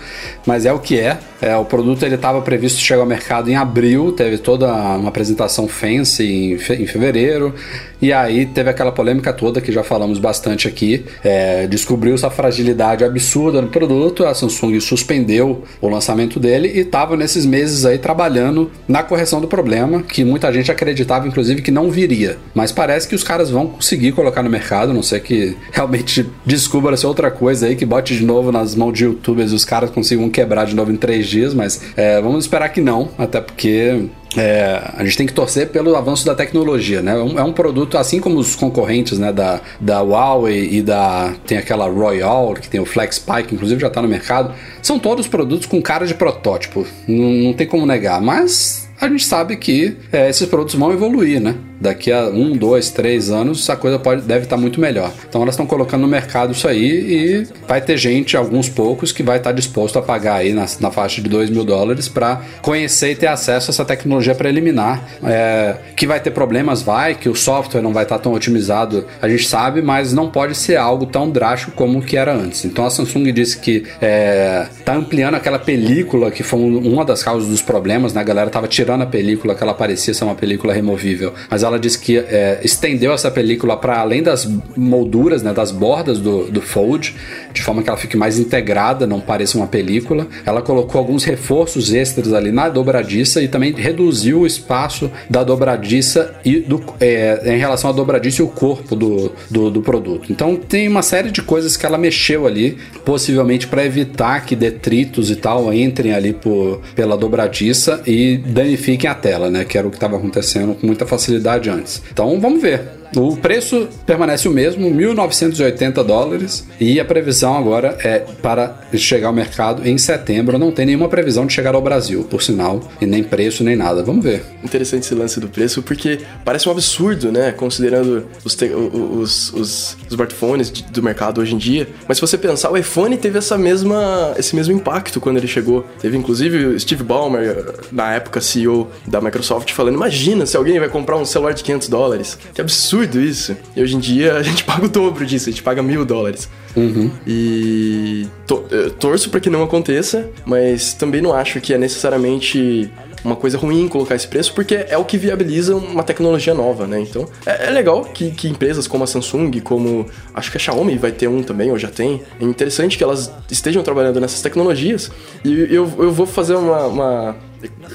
[0.46, 1.18] mas é o que é.
[1.42, 5.68] é o produto ele estava previsto chegar ao mercado em abril, teve toda uma apresentação
[5.68, 7.54] fancy em, fe em fevereiro,
[8.02, 11.06] e aí teve aquela polêmica toda que já falamos bastante aqui.
[11.24, 17.45] É, Descobriu-se a fragilidade absurda no produto, a Samsung suspendeu o lançamento dele estava nesses
[17.45, 22.38] meses aí trabalhando na correção do problema, que muita gente acreditava, inclusive, que não viria.
[22.53, 26.97] Mas parece que os caras vão conseguir colocar no mercado, não sei que realmente descubra
[26.97, 29.89] se outra coisa aí, que bote de novo nas mãos de youtubers e os caras
[29.89, 34.07] consigam quebrar de novo em três dias, mas é, vamos esperar que não, até porque
[34.36, 37.13] é, a gente tem que torcer pelo avanço da tecnologia, né?
[37.13, 39.32] É um, é um, produto, assim como os concorrentes, né?
[39.32, 41.34] Da, da Huawei e da.
[41.45, 44.53] Tem aquela Royal, que tem o FlexPy, que inclusive já está no mercado.
[44.82, 46.86] São todos produtos com cara de protótipo.
[47.07, 48.21] Não, não tem como negar.
[48.21, 51.55] Mas a gente sabe que é, esses produtos vão evoluir, né?
[51.80, 55.11] Daqui a um, dois, três anos a coisa pode, deve estar muito melhor.
[55.28, 59.23] Então elas estão colocando no mercado isso aí e vai ter gente, alguns poucos, que
[59.23, 63.11] vai estar disposto a pagar aí na, na faixa de 2 mil dólares para conhecer
[63.11, 65.03] e ter acesso a essa tecnologia preliminar.
[65.23, 69.28] É, que vai ter problemas, vai, que o software não vai estar tão otimizado, a
[69.28, 72.65] gente sabe, mas não pode ser algo tão drástico como que era antes.
[72.65, 77.23] Então a Samsung disse que está é, tá ampliando aquela película que foi uma das
[77.23, 78.21] causas dos problemas, né?
[78.21, 81.80] A galera tava tirando a película que ela parecia ser uma película removível, mas ela
[81.80, 86.61] disse que é, estendeu essa película para além das molduras, né, das bordas do, do
[86.61, 87.15] Fold,
[87.53, 90.28] de forma que ela fique mais integrada, não pareça uma película.
[90.45, 96.36] Ela colocou alguns reforços extras ali na dobradiça e também reduziu o espaço da dobradiça
[96.45, 100.32] e do, é, em relação à dobradiça e o corpo do, do, do produto.
[100.32, 105.30] Então tem uma série de coisas que ela mexeu ali, possivelmente para evitar que detritos
[105.30, 109.65] e tal entrem ali por, pela dobradiça e danifiquem a tela, né?
[109.65, 112.01] Que era o que estava acontecendo com muita facilidade antes.
[112.12, 112.82] Então vamos ver.
[113.16, 119.34] O preço permanece o mesmo, 1.980 dólares, e a previsão agora é para chegar ao
[119.34, 120.58] mercado em setembro.
[120.58, 124.03] Não tem nenhuma previsão de chegar ao Brasil, por sinal, e nem preço nem nada.
[124.03, 124.43] Vamos ver.
[124.64, 127.51] Interessante esse lance do preço, porque parece um absurdo, né?
[127.51, 131.88] Considerando os, os, os, smartphones do mercado hoje em dia.
[132.08, 135.86] Mas se você pensar, o iPhone teve essa mesma, esse mesmo impacto quando ele chegou.
[135.99, 141.18] Teve inclusive Steve Ballmer, na época CEO da Microsoft, falando: Imagina se alguém vai comprar
[141.18, 142.38] um celular de 500 dólares.
[142.53, 143.56] Que absurdo absurdo isso.
[143.76, 146.50] E hoje em dia a gente paga o dobro disso, a gente paga mil dólares.
[146.76, 147.12] Uhum.
[147.26, 148.64] E to
[149.00, 152.91] torço para que não aconteça, mas também não acho que é necessariamente
[153.24, 157.00] uma coisa ruim colocar esse preço, porque é o que viabiliza uma tecnologia nova, né?
[157.00, 160.98] Então, é, é legal que, que, empresas como a Samsung, como acho que a Xiaomi
[160.98, 165.12] vai ter um também, ou já tem, é interessante que elas estejam trabalhando nessas tecnologias.
[165.43, 167.36] E eu, eu vou fazer uma, uma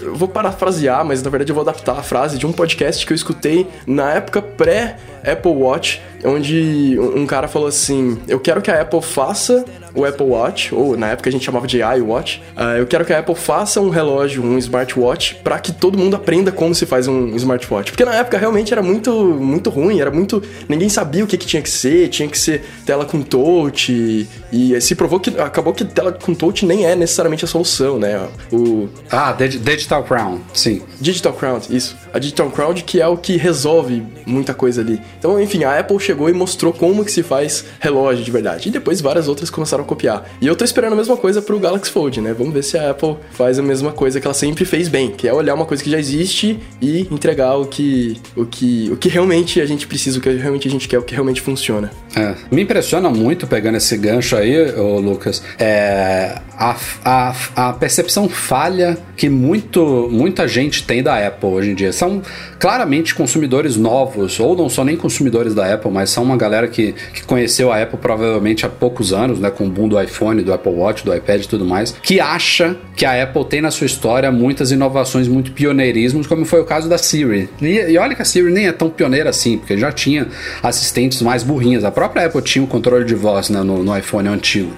[0.00, 3.12] eu vou parafrasear, mas na verdade eu vou adaptar a frase de um podcast que
[3.12, 8.80] eu escutei na época pré-Apple Watch, onde um cara falou assim: Eu quero que a
[8.80, 12.42] Apple faça o Apple Watch, ou na época a gente chamava de iWatch.
[12.56, 16.16] Uh, eu quero que a Apple faça um relógio, um smartwatch, para que todo mundo
[16.16, 17.90] aprenda como se faz um smartwatch.
[17.90, 20.42] Porque na época realmente era muito, muito ruim, era muito.
[20.68, 24.26] Ninguém sabia o que, que tinha que ser, tinha que ser tela com touch.
[24.52, 28.28] E se provou que acabou que tela com touch nem é necessariamente a solução, né?
[28.50, 28.88] O...
[29.10, 30.82] Ah, Digital Crown, sim.
[31.00, 31.96] Digital Crown, isso.
[32.12, 35.00] A Digital Crown que é o que resolve muita coisa ali.
[35.18, 38.68] Então, enfim, a Apple chegou e mostrou como que se faz relógio de verdade.
[38.68, 40.24] E depois várias outras começaram a copiar.
[40.40, 42.34] E eu tô esperando a mesma coisa pro Galaxy Fold, né?
[42.36, 45.28] Vamos ver se a Apple faz a mesma coisa que ela sempre fez bem, que
[45.28, 49.08] é olhar uma coisa que já existe e entregar o que o que o que
[49.08, 51.90] realmente a gente precisa, o que realmente a gente quer, o que realmente funciona.
[52.16, 52.34] É.
[52.50, 58.98] Me impressiona muito pegando esse gancho aí, ô Lucas, é a, a, a percepção falha
[59.16, 61.92] que muito, muita gente tem da Apple hoje em dia.
[61.92, 62.22] São
[62.60, 66.94] claramente consumidores novos, ou não são nem consumidores da Apple, mas são uma galera que,
[67.12, 70.52] que conheceu a Apple provavelmente há poucos anos, né, com o boom do iPhone, do
[70.52, 73.86] Apple Watch, do iPad e tudo mais, que acha que a Apple tem na sua
[73.86, 77.48] história muitas inovações, muito pioneirismos, como foi o caso da Siri.
[77.60, 80.28] E, e olha que a Siri nem é tão pioneira assim, porque já tinha
[80.62, 81.84] assistentes mais burrinhas.
[81.84, 84.70] A própria Apple tinha o controle de voz né, no, no iPhone antigo.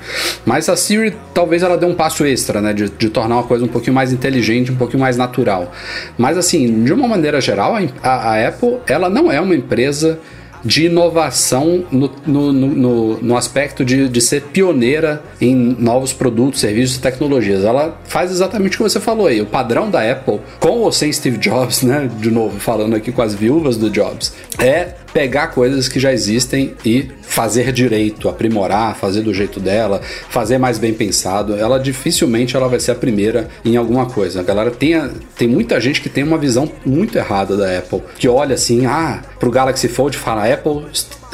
[0.47, 3.65] Mas a Siri, talvez ela dê um passo extra, né, de, de tornar uma coisa
[3.65, 5.73] um pouquinho mais inteligente, um pouquinho mais natural.
[6.17, 10.19] Mas assim, de uma maneira geral, a, a Apple, ela não é uma empresa
[10.65, 16.97] de inovação no, no, no, no aspecto de, de ser pioneira em novos produtos, serviços
[16.97, 17.65] e tecnologias.
[17.65, 19.43] Ela faz exatamente o que você falou aí.
[19.43, 22.09] O padrão da Apple, com ou sem Steve Jobs, né?
[22.19, 26.75] De novo, falando aqui com as viúvas do Jobs, é pegar coisas que já existem
[26.85, 31.57] e fazer direito, aprimorar, fazer do jeito dela, fazer mais bem pensado.
[31.57, 34.41] Ela dificilmente ela vai ser a primeira em alguma coisa.
[34.41, 35.01] A galera tem,
[35.37, 39.23] tem muita gente que tem uma visão muito errada da Apple, que olha assim, ah,
[39.39, 40.85] pro Galaxy Fold fala Apple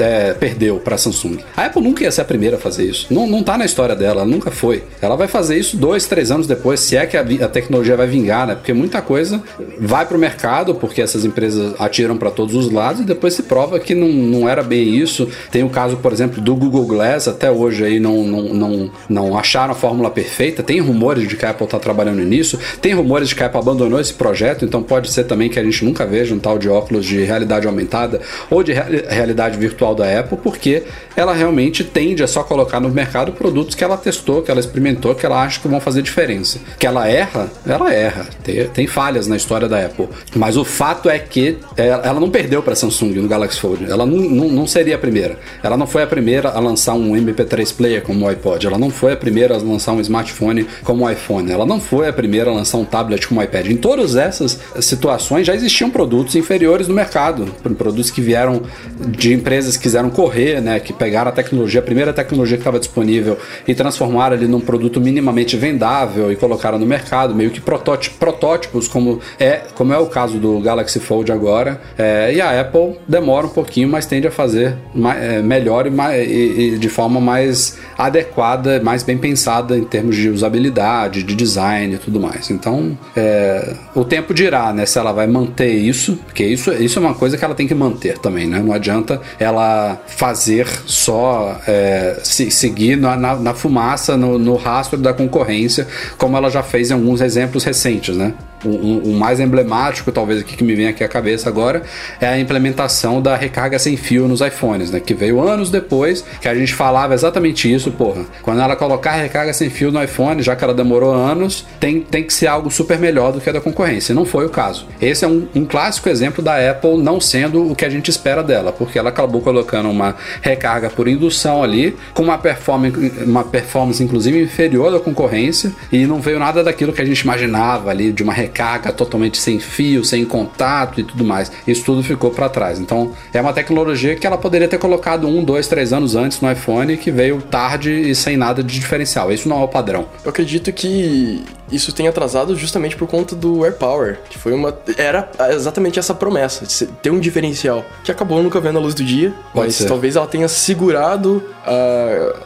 [0.01, 1.37] é, perdeu para a Samsung.
[1.55, 3.07] A Apple nunca ia ser a primeira a fazer isso.
[3.09, 4.83] Não, não tá na história dela, nunca foi.
[5.01, 8.07] Ela vai fazer isso dois, três anos depois, se é que a, a tecnologia vai
[8.07, 8.55] vingar, né?
[8.55, 9.41] Porque muita coisa
[9.79, 13.43] vai para o mercado, porque essas empresas atiram para todos os lados e depois se
[13.43, 15.29] prova que não, não era bem isso.
[15.51, 19.37] Tem o caso, por exemplo, do Google Glass, até hoje aí não, não, não, não
[19.37, 20.63] acharam a fórmula perfeita.
[20.63, 23.59] Tem rumores de que a Apple está trabalhando nisso, tem rumores de que a Apple
[23.59, 26.69] abandonou esse projeto, então pode ser também que a gente nunca veja um tal de
[26.69, 30.83] óculos de realidade aumentada ou de realidade virtual da Apple, porque
[31.15, 35.13] ela realmente tende a só colocar no mercado produtos que ela testou, que ela experimentou,
[35.15, 36.59] que ela acha que vão fazer diferença.
[36.79, 38.27] Que ela erra, ela erra.
[38.43, 40.07] Tem, tem falhas na história da Apple.
[40.35, 43.89] Mas o fato é que ela não perdeu para a Samsung no Galaxy Fold.
[43.89, 45.37] Ela não, não, não, seria a primeira.
[45.63, 48.65] Ela não foi a primeira a lançar um MP3 player como o iPod.
[48.65, 51.51] Ela não foi a primeira a lançar um smartphone como o iPhone.
[51.51, 53.67] Ela não foi a primeira a lançar um tablet como o iPad.
[53.67, 57.45] Em todas essas situações já existiam produtos inferiores no mercado.
[57.77, 58.61] Produtos que vieram
[58.99, 62.79] de empresas empresas quiseram correr, né, que pegaram a tecnologia, a primeira tecnologia que estava
[62.79, 68.87] disponível e transformaram ele num produto minimamente vendável e colocaram no mercado, meio que protótipos,
[68.87, 71.81] como é, como é o caso do Galaxy Fold agora.
[71.97, 75.89] É, e a Apple demora um pouquinho, mas tende a fazer mais, é, melhor e,
[75.89, 81.35] mais, e, e de forma mais adequada, mais bem pensada em termos de usabilidade, de
[81.35, 82.49] design e tudo mais.
[82.49, 87.01] Então, é, o tempo dirá, né, se ela vai manter isso, porque isso, isso é
[87.01, 88.59] uma coisa que ela tem que manter também, né?
[88.59, 89.60] Não adianta ela
[90.07, 95.87] fazer só é, se, seguir na, na, na fumaça, no, no rastro da concorrência,
[96.17, 98.33] como ela já fez em alguns exemplos recentes, né?
[98.63, 101.83] O, mais emblemático, talvez aqui que me vem aqui à cabeça agora,
[102.19, 104.99] é a implementação da recarga sem fio nos iPhones, né?
[104.99, 108.25] Que veio anos depois, que a gente falava exatamente isso, porra.
[108.41, 112.23] Quando ela colocar recarga sem fio no iPhone, já que ela demorou anos, tem, tem
[112.23, 114.13] que ser algo super melhor do que a da concorrência.
[114.13, 114.85] Não foi o caso.
[115.01, 118.43] Esse é um, um clássico exemplo da Apple não sendo o que a gente espera
[118.43, 124.03] dela, porque ela acabou colocando uma recarga por indução ali, com uma performance, uma performance
[124.03, 128.23] inclusive inferior da concorrência, e não veio nada daquilo que a gente imaginava ali de
[128.23, 131.51] uma recarga recarga totalmente sem fio, sem contato e tudo mais.
[131.65, 132.79] Isso tudo ficou para trás.
[132.79, 136.51] Então é uma tecnologia que ela poderia ter colocado um, dois, três anos antes no
[136.51, 139.31] iPhone que veio tarde e sem nada de diferencial.
[139.31, 140.05] Isso não é o padrão.
[140.23, 145.29] Eu acredito que isso tem atrasado justamente por conta do AirPower, que foi uma era
[145.51, 149.33] exatamente essa promessa de ter um diferencial que acabou nunca vendo a luz do dia,
[149.53, 149.87] Pode mas ser.
[149.87, 152.39] talvez ela tenha segurado uh,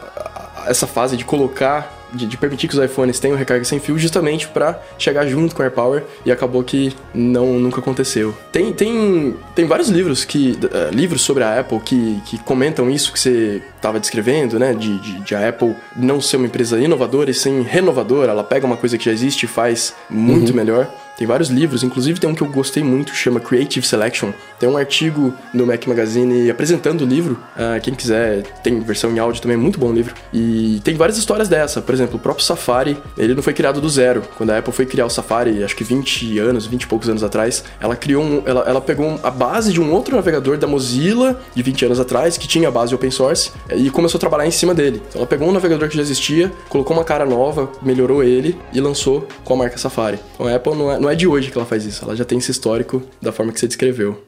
[0.68, 4.48] essa fase de colocar de, de, permitir que os iPhones tenham recarga sem fio justamente
[4.48, 8.34] para chegar junto com o AirPower e acabou que não nunca aconteceu.
[8.52, 13.12] Tem, tem, tem vários livros que uh, livros sobre a Apple que, que comentam isso
[13.12, 17.30] que você estava descrevendo, né, de, de, de, a Apple não ser uma empresa inovadora
[17.30, 18.32] e sim renovadora.
[18.32, 20.56] Ela pega uma coisa que já existe e faz muito uhum.
[20.56, 20.90] melhor.
[21.16, 24.32] Tem vários livros, inclusive tem um que eu gostei muito, chama Creative Selection.
[24.58, 27.38] Tem um artigo no Mac Magazine apresentando o livro.
[27.56, 30.14] Uh, quem quiser, tem versão em áudio também, é muito bom livro.
[30.32, 31.80] E tem várias histórias dessa.
[31.80, 34.22] Por exemplo, o próprio Safari, ele não foi criado do zero.
[34.36, 37.24] Quando a Apple foi criar o Safari, acho que 20 anos, 20 e poucos anos
[37.24, 41.40] atrás, ela criou um, ela, ela pegou a base de um outro navegador da Mozilla
[41.54, 44.50] de 20 anos atrás, que tinha a base open source, e começou a trabalhar em
[44.50, 45.02] cima dele.
[45.08, 48.80] Então ela pegou um navegador que já existia, colocou uma cara nova, melhorou ele e
[48.80, 50.18] lançou com a marca Safari.
[50.34, 52.24] Então a Apple não é, não é de hoje que ela faz isso, ela já
[52.24, 54.24] tem esse histórico da forma que você descreveu.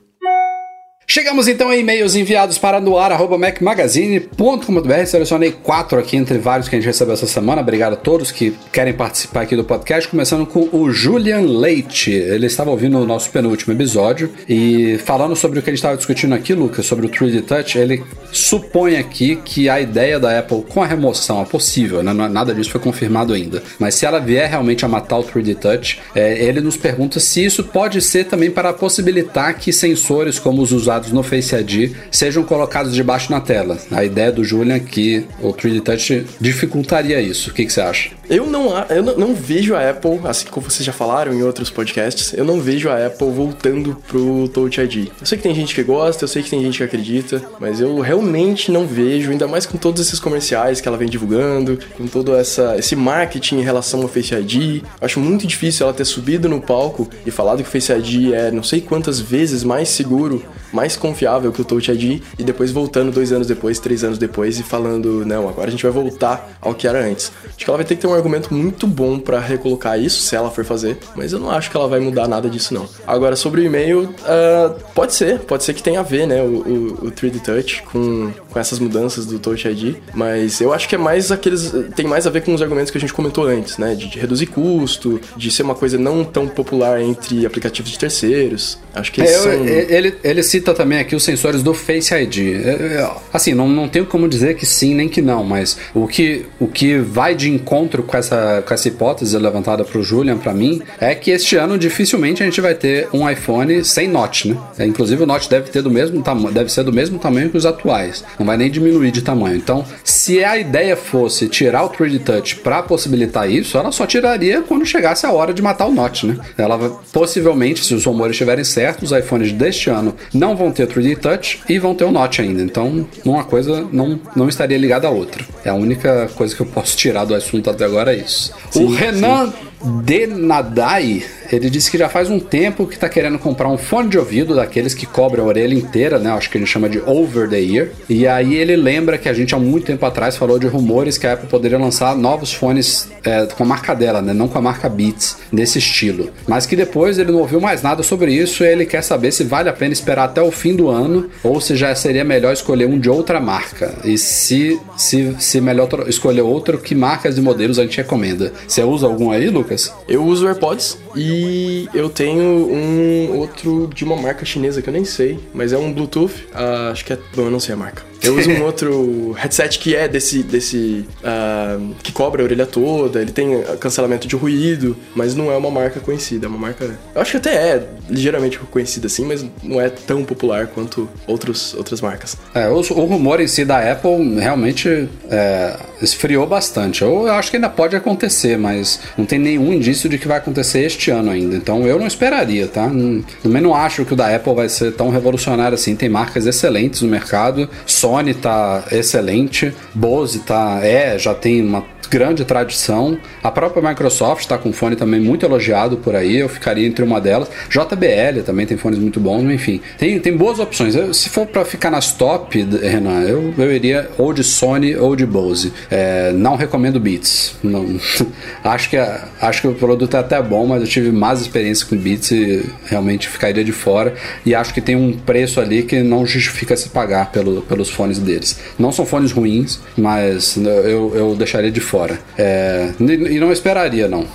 [1.11, 5.07] Chegamos então a e-mails enviados para noar.mecmagazine.com.br.
[5.07, 7.63] Selecionei quatro aqui entre vários que a gente recebeu essa semana.
[7.63, 10.07] Obrigado a todos que querem participar aqui do podcast.
[10.07, 12.11] Começando com o Julian Leite.
[12.11, 15.97] Ele estava ouvindo o nosso penúltimo episódio e falando sobre o que a gente estava
[15.97, 17.79] discutindo aqui, Lucas, sobre o 3D Touch.
[17.79, 22.11] Ele supõe aqui que a ideia da Apple com a remoção é possível, né?
[22.11, 23.63] É, nada disso foi confirmado ainda.
[23.79, 27.43] Mas se ela vier realmente a matar o 3D Touch, é, ele nos pergunta se
[27.43, 32.43] isso pode ser também para possibilitar que sensores como os usados no Face ID sejam
[32.45, 33.79] colocados debaixo na tela.
[33.91, 37.51] A ideia do Julian é que o 3D Touch dificultaria isso.
[37.51, 38.11] O que, que você acha?
[38.29, 41.71] Eu não, eu não, não, vejo a Apple, assim como vocês já falaram em outros
[41.71, 45.09] podcasts, eu não vejo a Apple voltando pro Touch ID.
[45.19, 47.81] Eu sei que tem gente que gosta, eu sei que tem gente que acredita, mas
[47.81, 52.07] eu realmente não vejo, ainda mais com todos esses comerciais que ela vem divulgando, com
[52.07, 54.83] todo essa, esse marketing em relação ao Face ID.
[55.01, 58.51] Acho muito difícil ela ter subido no palco e falado que o Face ID é
[58.51, 63.13] não sei quantas vezes mais seguro, mais confiável que o Touch ID, e depois voltando
[63.13, 66.75] dois anos depois, três anos depois e falando, não, agora a gente vai voltar ao
[66.75, 67.33] que era antes.
[67.47, 70.35] Acho que ela vai ter que ter um argumento muito bom para recolocar isso, se
[70.35, 72.89] ela for fazer, mas eu não acho que ela vai mudar nada disso, não.
[73.07, 76.47] Agora, sobre o e-mail, uh, pode ser, pode ser que tenha a ver, né, o,
[76.47, 80.95] o, o 3D Touch com, com essas mudanças do Touch ID, mas eu acho que
[80.95, 81.73] é mais aqueles.
[81.95, 84.19] tem mais a ver com os argumentos que a gente comentou antes, né, de, de
[84.19, 88.79] reduzir custo, de ser uma coisa não tão popular entre aplicativos de terceiros.
[88.95, 89.53] Acho que é, são...
[89.53, 92.39] ele, ele cita também aqui os sensores do Face ID.
[92.39, 96.07] É, é, assim, não, não tenho como dizer que sim nem que não, mas o
[96.07, 100.39] que, o que vai de encontro com essa, com essa hipótese levantada para o Julian,
[100.39, 104.47] para mim, é que este ano dificilmente a gente vai ter um iPhone sem notch,
[104.47, 104.57] né?
[104.79, 106.23] É, inclusive o notch deve ter do mesmo
[106.53, 108.25] deve ser do mesmo tamanho que os atuais.
[108.39, 109.57] Não vai nem diminuir de tamanho.
[109.57, 114.63] Então, se a ideia fosse tirar o 3D Touch para possibilitar isso, ela só tiraria
[114.63, 116.39] quando chegasse a hora de matar o notch, né?
[116.57, 116.79] Ela
[117.13, 121.61] possivelmente, se os rumores estiverem certos, os iPhones deste ano não vão ter 3D Touch
[121.69, 122.63] e vão ter o notch ainda.
[122.63, 125.45] Então, uma coisa não, não estaria ligada à outra.
[125.65, 128.53] É a única coisa que eu posso tirar do assunto até agora é isso.
[128.71, 129.53] Sim, o Renan sim.
[129.83, 134.19] Denadai ele disse que já faz um tempo que tá querendo comprar um fone de
[134.19, 136.31] ouvido daqueles que cobrem a orelha inteira, né?
[136.31, 137.89] Acho que ele chama de over the ear.
[138.09, 141.27] E aí ele lembra que a gente há muito tempo atrás falou de rumores que
[141.27, 144.35] a Apple poderia lançar novos fones é, com a marca dela, né?
[144.35, 146.31] Não com a marca Beats, nesse estilo.
[146.47, 149.45] Mas que depois ele não ouviu mais nada sobre isso e ele quer saber se
[149.45, 152.87] vale a pena esperar até o fim do ano ou se já seria melhor escolher
[152.87, 153.95] um de outra marca.
[154.05, 158.53] E se, se, se melhor escolher outro, que marcas e modelos a gente recomenda?
[158.67, 159.68] Você usa algum aí, Lucas?
[160.09, 165.05] Eu uso AirPods e eu tenho um outro de uma marca chinesa que eu nem
[165.05, 166.47] sei, mas é um Bluetooth.
[166.53, 167.19] Uh, acho que é.
[167.35, 168.03] Bom, eu não sei a marca.
[168.23, 170.43] Eu uso um outro headset que é desse.
[170.43, 175.57] desse uh, que cobre a orelha toda, ele tem cancelamento de ruído, mas não é
[175.57, 176.47] uma marca conhecida.
[176.47, 176.99] É uma marca.
[177.15, 181.75] Eu acho que até é ligeiramente conhecida assim, mas não é tão popular quanto outros,
[181.75, 182.37] outras marcas.
[182.55, 187.03] É, o, o rumor em si da Apple realmente é, esfriou bastante.
[187.03, 190.39] Eu, eu acho que ainda pode acontecer, mas não tem nenhum indício de que vai
[190.39, 191.57] acontecer este ano ainda.
[191.57, 192.89] Então eu não esperaria, tá?
[192.89, 195.95] Não, também não acho que o da Apple vai ser tão revolucionário assim.
[195.95, 197.69] Tem marcas excelentes no mercado.
[197.87, 203.19] Sony tá excelente, Bose tá é, já tem uma grande tradição.
[203.43, 207.21] A própria Microsoft está com fone também muito elogiado por aí, eu ficaria entre uma
[207.21, 207.49] delas.
[207.69, 209.81] JBL também tem fones muito bons, enfim.
[209.97, 210.95] Tem, tem boas opções.
[210.95, 215.15] Eu, se for para ficar nas top, Renan, eu, eu iria ou de Sony ou
[215.15, 215.73] de Bose.
[215.91, 217.55] É, não recomendo Beats.
[217.63, 217.99] Não,
[218.65, 222.31] acho, que, acho que o produto é até bom, mas tive mais experiência com Beats
[222.31, 224.15] e realmente ficaria de fora.
[224.45, 228.19] E acho que tem um preço ali que não justifica se pagar pelo, pelos fones
[228.19, 228.59] deles.
[228.79, 232.19] Não são fones ruins, mas eu, eu deixaria de fora.
[232.37, 234.27] É, e não esperaria, não.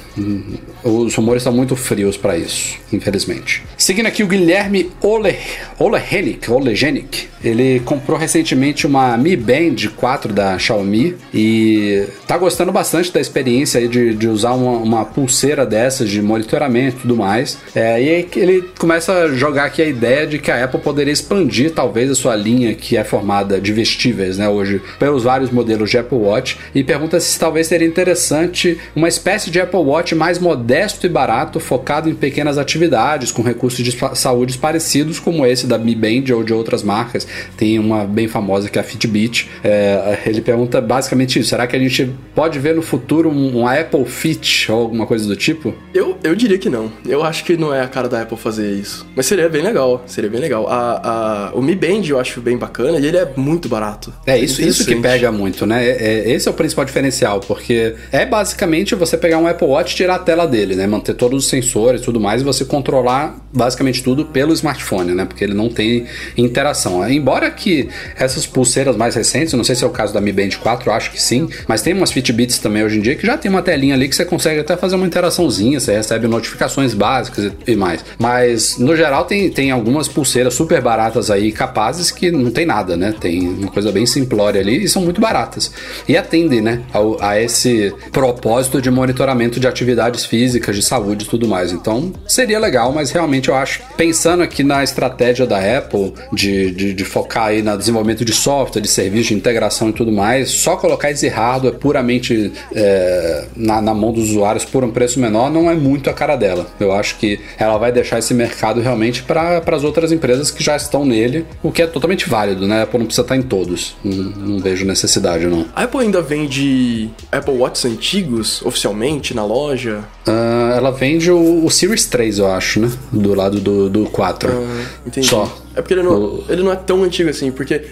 [0.83, 3.63] Os rumores estão muito frios para isso, infelizmente.
[3.77, 5.35] Seguindo aqui o Guilherme Ole,
[5.79, 7.27] Olehenic.
[7.43, 13.85] Ele comprou recentemente uma Mi Band 4 da Xiaomi e tá gostando bastante da experiência
[13.87, 17.57] de, de usar uma, uma pulseira dessas de monitoramento e tudo mais.
[17.73, 21.11] É, e aí ele começa a jogar aqui a ideia de que a Apple poderia
[21.11, 25.89] expandir talvez a sua linha que é formada de vestíveis, né, hoje, pelos vários modelos
[25.89, 30.37] de Apple Watch e pergunta se talvez seria interessante uma espécie de Apple Watch mais
[30.39, 35.77] modesto e barato, focado em pequenas atividades, com recursos de saúde parecidos como esse da
[35.77, 37.27] Mi Band ou de outras marcas.
[37.57, 39.49] Tem uma bem famosa que é a Fitbit.
[39.63, 43.67] É, ele pergunta basicamente isso: será que a gente pode ver no futuro um, um,
[43.67, 45.73] Apple Fit ou alguma coisa do tipo?
[45.93, 46.91] Eu, eu diria que não.
[47.05, 49.05] Eu acho que não é a cara da Apple fazer isso.
[49.15, 50.03] Mas seria bem legal.
[50.05, 50.67] Seria bem legal.
[50.67, 54.13] A, a, o Mi Band eu acho bem bacana e ele é muito barato.
[54.25, 55.85] É, isso, isso que pega muito, né?
[55.85, 59.93] É, é, esse é o principal diferencial, porque é basicamente você pegar um Apple Watch
[59.93, 60.87] e tirar a tela dele, né?
[60.87, 65.25] Manter todos os sensores e tudo mais e você controlar basicamente tudo pelo smartphone, né?
[65.25, 66.05] Porque ele não tem
[66.37, 67.07] interação.
[67.09, 70.49] Embora que essas pulseiras mais recentes, não sei se é o caso da Mi Band
[70.61, 73.49] 4, acho que sim, mas tem umas Fitbits também hoje em dia que já tem
[73.49, 77.75] uma telinha ali que você consegue até fazer uma interaçãozinha, você recebe notificações básicas e
[77.75, 78.03] mais.
[78.19, 82.95] Mas no geral tem, tem algumas pulseiras super baratas aí, capazes que não tem nada,
[82.95, 83.13] né?
[83.19, 85.71] Tem uma coisa bem simplória ali e são muito baratas.
[86.07, 91.27] E atendem, né, a, a esse propósito de monitoramento de atividades físicas, de saúde e
[91.27, 91.71] tudo mais.
[91.71, 96.93] Então seria legal, mas realmente eu acho, pensando aqui na estratégia da Apple de, de,
[96.93, 100.75] de focar aí no desenvolvimento de software, de serviço, de integração e tudo mais, só
[100.75, 105.69] colocar esse hardware puramente é, na, na mão dos usuários por um preço menor não
[105.69, 106.67] é muito a cara dela.
[106.79, 110.75] Eu acho que ela vai deixar esse mercado realmente para as outras empresas que já
[110.75, 112.79] estão nele, o que é totalmente válido, né?
[112.79, 113.95] A Apple não precisa estar em todos.
[114.03, 115.65] Não, não vejo necessidade, não.
[115.75, 120.03] A Apple ainda vende Apple Watches antigos oficialmente na loja?
[120.27, 122.91] Uh, ela vende o, o, Series 3, eu acho, né?
[123.11, 124.49] Do lado do, do 4.
[124.49, 125.27] Uh, ah, entendi.
[125.27, 125.62] Só.
[125.75, 127.85] É porque ele não, ele não é tão antigo assim, porque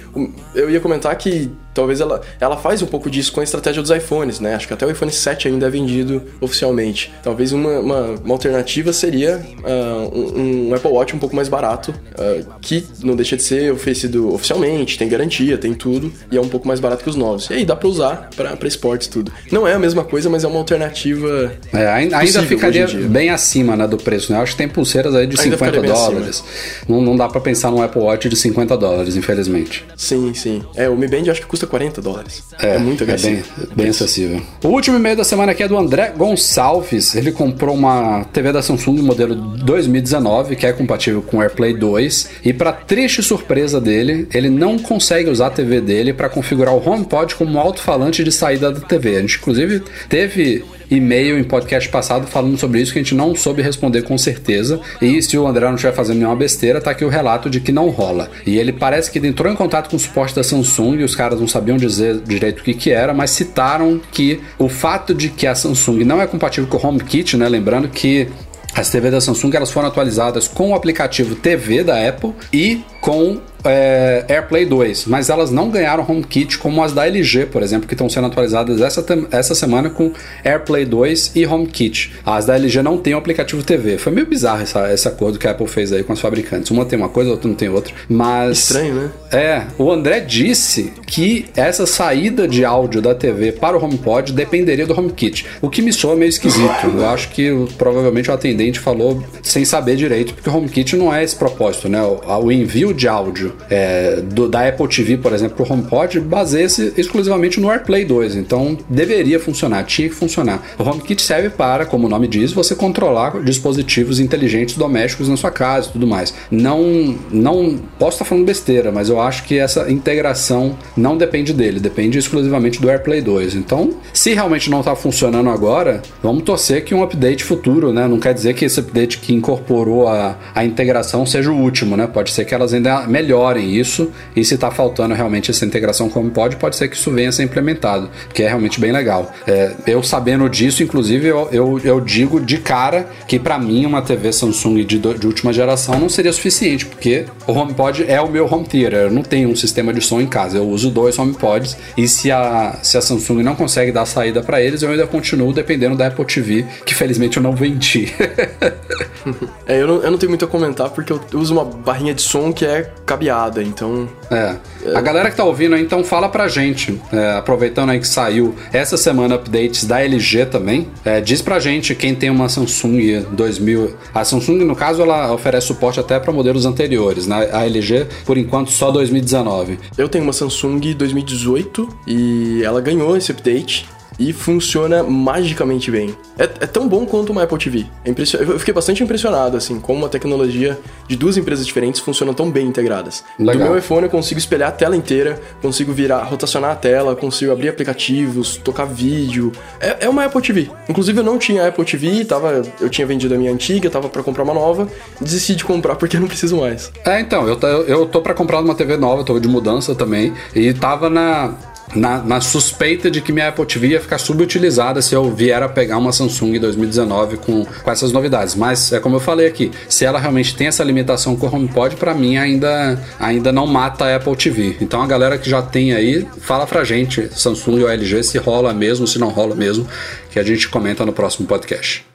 [0.53, 3.91] eu ia comentar que talvez ela, ela faz um pouco disso com a estratégia dos
[3.91, 4.55] iPhones, né?
[4.55, 7.11] Acho que até o iPhone 7 ainda é vendido oficialmente.
[7.23, 11.91] Talvez uma, uma, uma alternativa seria uh, um, um, Apple Watch um pouco mais barato,
[11.91, 16.49] uh, que não deixa de ser oferecido oficialmente, tem garantia, tem tudo, e é um
[16.49, 17.49] pouco mais barato que os novos.
[17.49, 19.31] E aí dá pra usar pra, pra esportes tudo.
[19.51, 21.51] Não é a mesma coisa, mas é uma alternativa.
[21.73, 24.37] É, ainda, ainda ficaria bem acima né, do preço, né?
[24.37, 26.43] Eu acho que tem pulseiras aí de ainda 50 dólares.
[26.87, 29.85] Não, não dá pra pensar num Apple Watch de 50 dólares, infelizmente.
[29.95, 30.61] Sim, sim.
[30.75, 32.43] É, o Mi Band acho que custa 40 dólares.
[32.61, 33.43] É, é muito agressivo.
[33.57, 34.41] É bem, bem acessível.
[34.63, 37.15] O último e-mail da semana aqui é do André Gonçalves.
[37.15, 42.29] Ele comprou uma TV da Samsung modelo 2019, que é compatível com AirPlay 2.
[42.45, 46.89] E para triste surpresa dele, ele não consegue usar a TV dele para configurar o
[46.89, 49.17] HomePod como alto-falante de saída da TV.
[49.17, 53.33] A gente, inclusive, teve e-mail em podcast passado falando sobre isso que a gente não
[53.33, 54.79] soube responder com certeza.
[55.01, 57.71] E se o André não estiver fazendo nenhuma besteira, tá aqui o relato de que
[57.71, 58.29] não rola.
[58.45, 61.39] E ele parece que entrou em contato com o suporte da Samsung e os caras
[61.39, 65.47] não sabiam dizer direito o que, que era, mas citaram que o fato de que
[65.47, 67.47] a Samsung não é compatível com o HomeKit, né?
[67.47, 68.27] Lembrando que
[68.73, 73.41] As TVs da Samsung elas foram atualizadas com o aplicativo TV da Apple e com
[73.63, 77.93] é, AirPlay 2, mas elas não ganharam HomeKit como as da LG, por exemplo, que
[77.93, 80.11] estão sendo atualizadas essa, essa semana com
[80.43, 82.13] AirPlay 2 e HomeKit.
[82.25, 83.97] As da LG não tem o aplicativo TV.
[83.97, 86.71] Foi meio bizarro essa, esse acordo que a Apple fez aí com as fabricantes.
[86.71, 87.93] Uma tem uma coisa, outra não tem outra.
[88.07, 88.59] Mas.
[88.59, 89.11] Estranho, né?
[89.31, 94.85] É, o André disse que essa saída de áudio da TV para o HomePod dependeria
[94.85, 96.87] do HomeKit, o que me soa meio esquisito.
[96.93, 101.23] Eu acho que provavelmente o atendente falou sem saber direito, porque o HomeKit não é
[101.23, 102.01] esse propósito, né?
[102.01, 106.93] O, o envio de áudio é, do, da Apple TV, por exemplo, o HomePod, baseia-se
[106.97, 108.35] exclusivamente no AirPlay 2.
[108.35, 110.61] Então deveria funcionar, tinha que funcionar.
[110.77, 115.51] O HomeKit serve para, como o nome diz, você controlar dispositivos inteligentes domésticos na sua
[115.51, 116.33] casa e tudo mais.
[116.49, 121.79] Não, não posso estar falando besteira, mas eu acho que essa integração não depende dele,
[121.79, 123.55] depende exclusivamente do AirPlay 2.
[123.55, 128.07] Então, se realmente não está funcionando agora, vamos torcer que um update futuro, né?
[128.07, 132.07] Não quer dizer que esse update que incorporou a, a integração seja o último, né?
[132.07, 132.73] Pode ser que elas
[133.07, 137.11] melhorem isso e se está faltando realmente essa integração como pode, pode ser que isso
[137.11, 139.31] venha a ser implementado, que é realmente bem legal.
[139.47, 144.01] É, eu sabendo disso, inclusive, eu, eu, eu digo de cara que para mim uma
[144.01, 148.45] TV Samsung de, de última geração não seria suficiente, porque o HomePod é o meu
[148.51, 151.77] home theater, eu não tenho um sistema de som em casa, eu uso dois HomePods
[151.97, 155.53] e se a, se a Samsung não consegue dar saída para eles, eu ainda continuo
[155.53, 158.13] dependendo da Apple TV, que felizmente eu não vendi.
[159.65, 162.21] é, eu não, eu não tenho muito a comentar porque eu uso uma barrinha de
[162.21, 162.70] som que é
[163.05, 164.07] cabeada, então.
[164.29, 164.55] É.
[164.85, 164.95] é.
[164.95, 168.55] A galera que tá ouvindo aí, então fala pra gente, é, aproveitando aí que saiu
[168.71, 173.95] essa semana updates da LG também, é, diz pra gente quem tem uma Samsung 2000.
[174.13, 177.49] A Samsung, no caso, ela oferece suporte até para modelos anteriores, né?
[177.51, 179.79] A LG, por enquanto, só 2019.
[179.97, 183.87] Eu tenho uma Samsung 2018 e ela ganhou esse update
[184.21, 186.15] e funciona magicamente bem.
[186.37, 187.85] É, é, tão bom quanto uma Apple TV.
[188.05, 190.77] É eu fiquei bastante impressionado, assim, como a tecnologia
[191.07, 193.23] de duas empresas diferentes funciona tão bem integradas.
[193.39, 193.55] Legal.
[193.55, 197.51] Do meu iPhone eu consigo espelhar a tela inteira, consigo virar, rotacionar a tela, consigo
[197.51, 199.51] abrir aplicativos, tocar vídeo.
[199.79, 200.69] É, é uma Apple TV.
[200.87, 204.21] Inclusive eu não tinha Apple TV, tava, eu tinha vendido a minha antiga, tava para
[204.21, 204.87] comprar uma nova,
[205.19, 206.91] desisti de comprar porque eu não preciso mais.
[207.05, 207.57] É, então, eu,
[207.87, 211.55] eu tô para comprar uma TV nova, tô de mudança também, e tava na
[211.95, 215.69] na, na, suspeita de que minha Apple TV ia ficar subutilizada se eu vier a
[215.69, 218.55] pegar uma Samsung 2019 com, com essas novidades.
[218.55, 221.95] Mas é como eu falei aqui, se ela realmente tem essa limitação com o HomePod,
[221.95, 224.77] para mim ainda, ainda não mata a Apple TV.
[224.81, 228.73] Então a galera que já tem aí, fala pra gente, Samsung ou LG, se rola
[228.73, 229.87] mesmo, se não rola mesmo,
[230.29, 232.10] que a gente comenta no próximo podcast.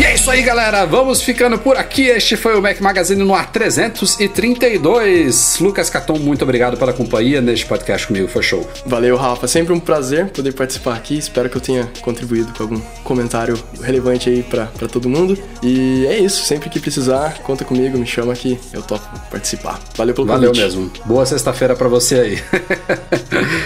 [0.00, 0.84] E é isso aí, galera.
[0.84, 2.06] Vamos ficando por aqui.
[2.06, 5.60] Este foi o Mac Magazine no ar 332.
[5.60, 8.26] Lucas Caton, muito obrigado pela companhia neste podcast comigo.
[8.26, 8.68] Foi show.
[8.84, 9.46] Valeu, Rafa.
[9.46, 11.16] Sempre um prazer poder participar aqui.
[11.16, 15.38] Espero que eu tenha contribuído com algum comentário relevante aí para todo mundo.
[15.62, 16.42] E é isso.
[16.42, 19.78] Sempre que precisar, conta comigo, me chama que eu topo participar.
[19.94, 20.64] Valeu pelo Valeu convite.
[20.64, 20.90] mesmo.
[21.04, 22.42] Boa sexta-feira para você aí.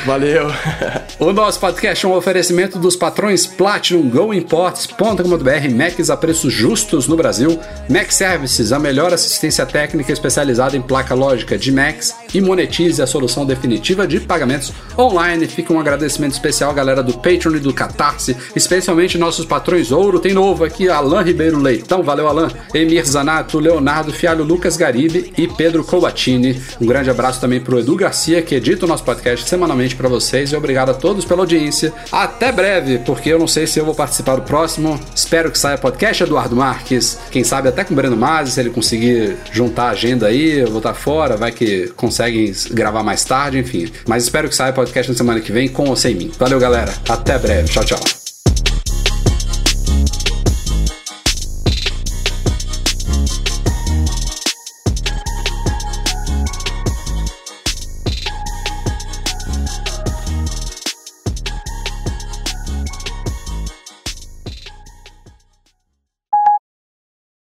[0.05, 0.49] Valeu.
[1.19, 7.17] o nosso podcast é um oferecimento dos patrões Platinum goimports.com.br, Macs a preços justos no
[7.17, 7.59] Brasil,
[7.89, 13.07] Mac Services, a melhor assistência técnica especializada em placa lógica de Macs e monetize a
[13.07, 15.47] solução definitiva de pagamentos online.
[15.47, 20.19] Fica um agradecimento especial à galera do Patreon e do Catarse, especialmente nossos patrões ouro.
[20.19, 25.47] Tem novo aqui, Alain Ribeiro Leitão, valeu Alain, Emir Zanato, Leonardo Fialho, Lucas Garibe e
[25.47, 26.61] Pedro Cobatini.
[26.81, 30.09] Um grande abraço também para o Edu Garcia, que edita o nosso podcast semanalmente para
[30.09, 31.93] vocês e obrigado a todos pela audiência.
[32.11, 34.99] Até breve, porque eu não sei se eu vou participar do próximo.
[35.15, 37.19] Espero que saia podcast Eduardo Marques.
[37.31, 40.69] Quem sabe até com o Breno Mazzi, se ele conseguir juntar a agenda aí, eu
[40.69, 43.91] vou estar fora, vai que conseguem gravar mais tarde, enfim.
[44.07, 46.31] Mas espero que saia podcast na semana que vem com ou sem mim.
[46.39, 46.93] Valeu, galera.
[47.09, 47.69] Até breve.
[47.69, 48.26] Tchau, tchau.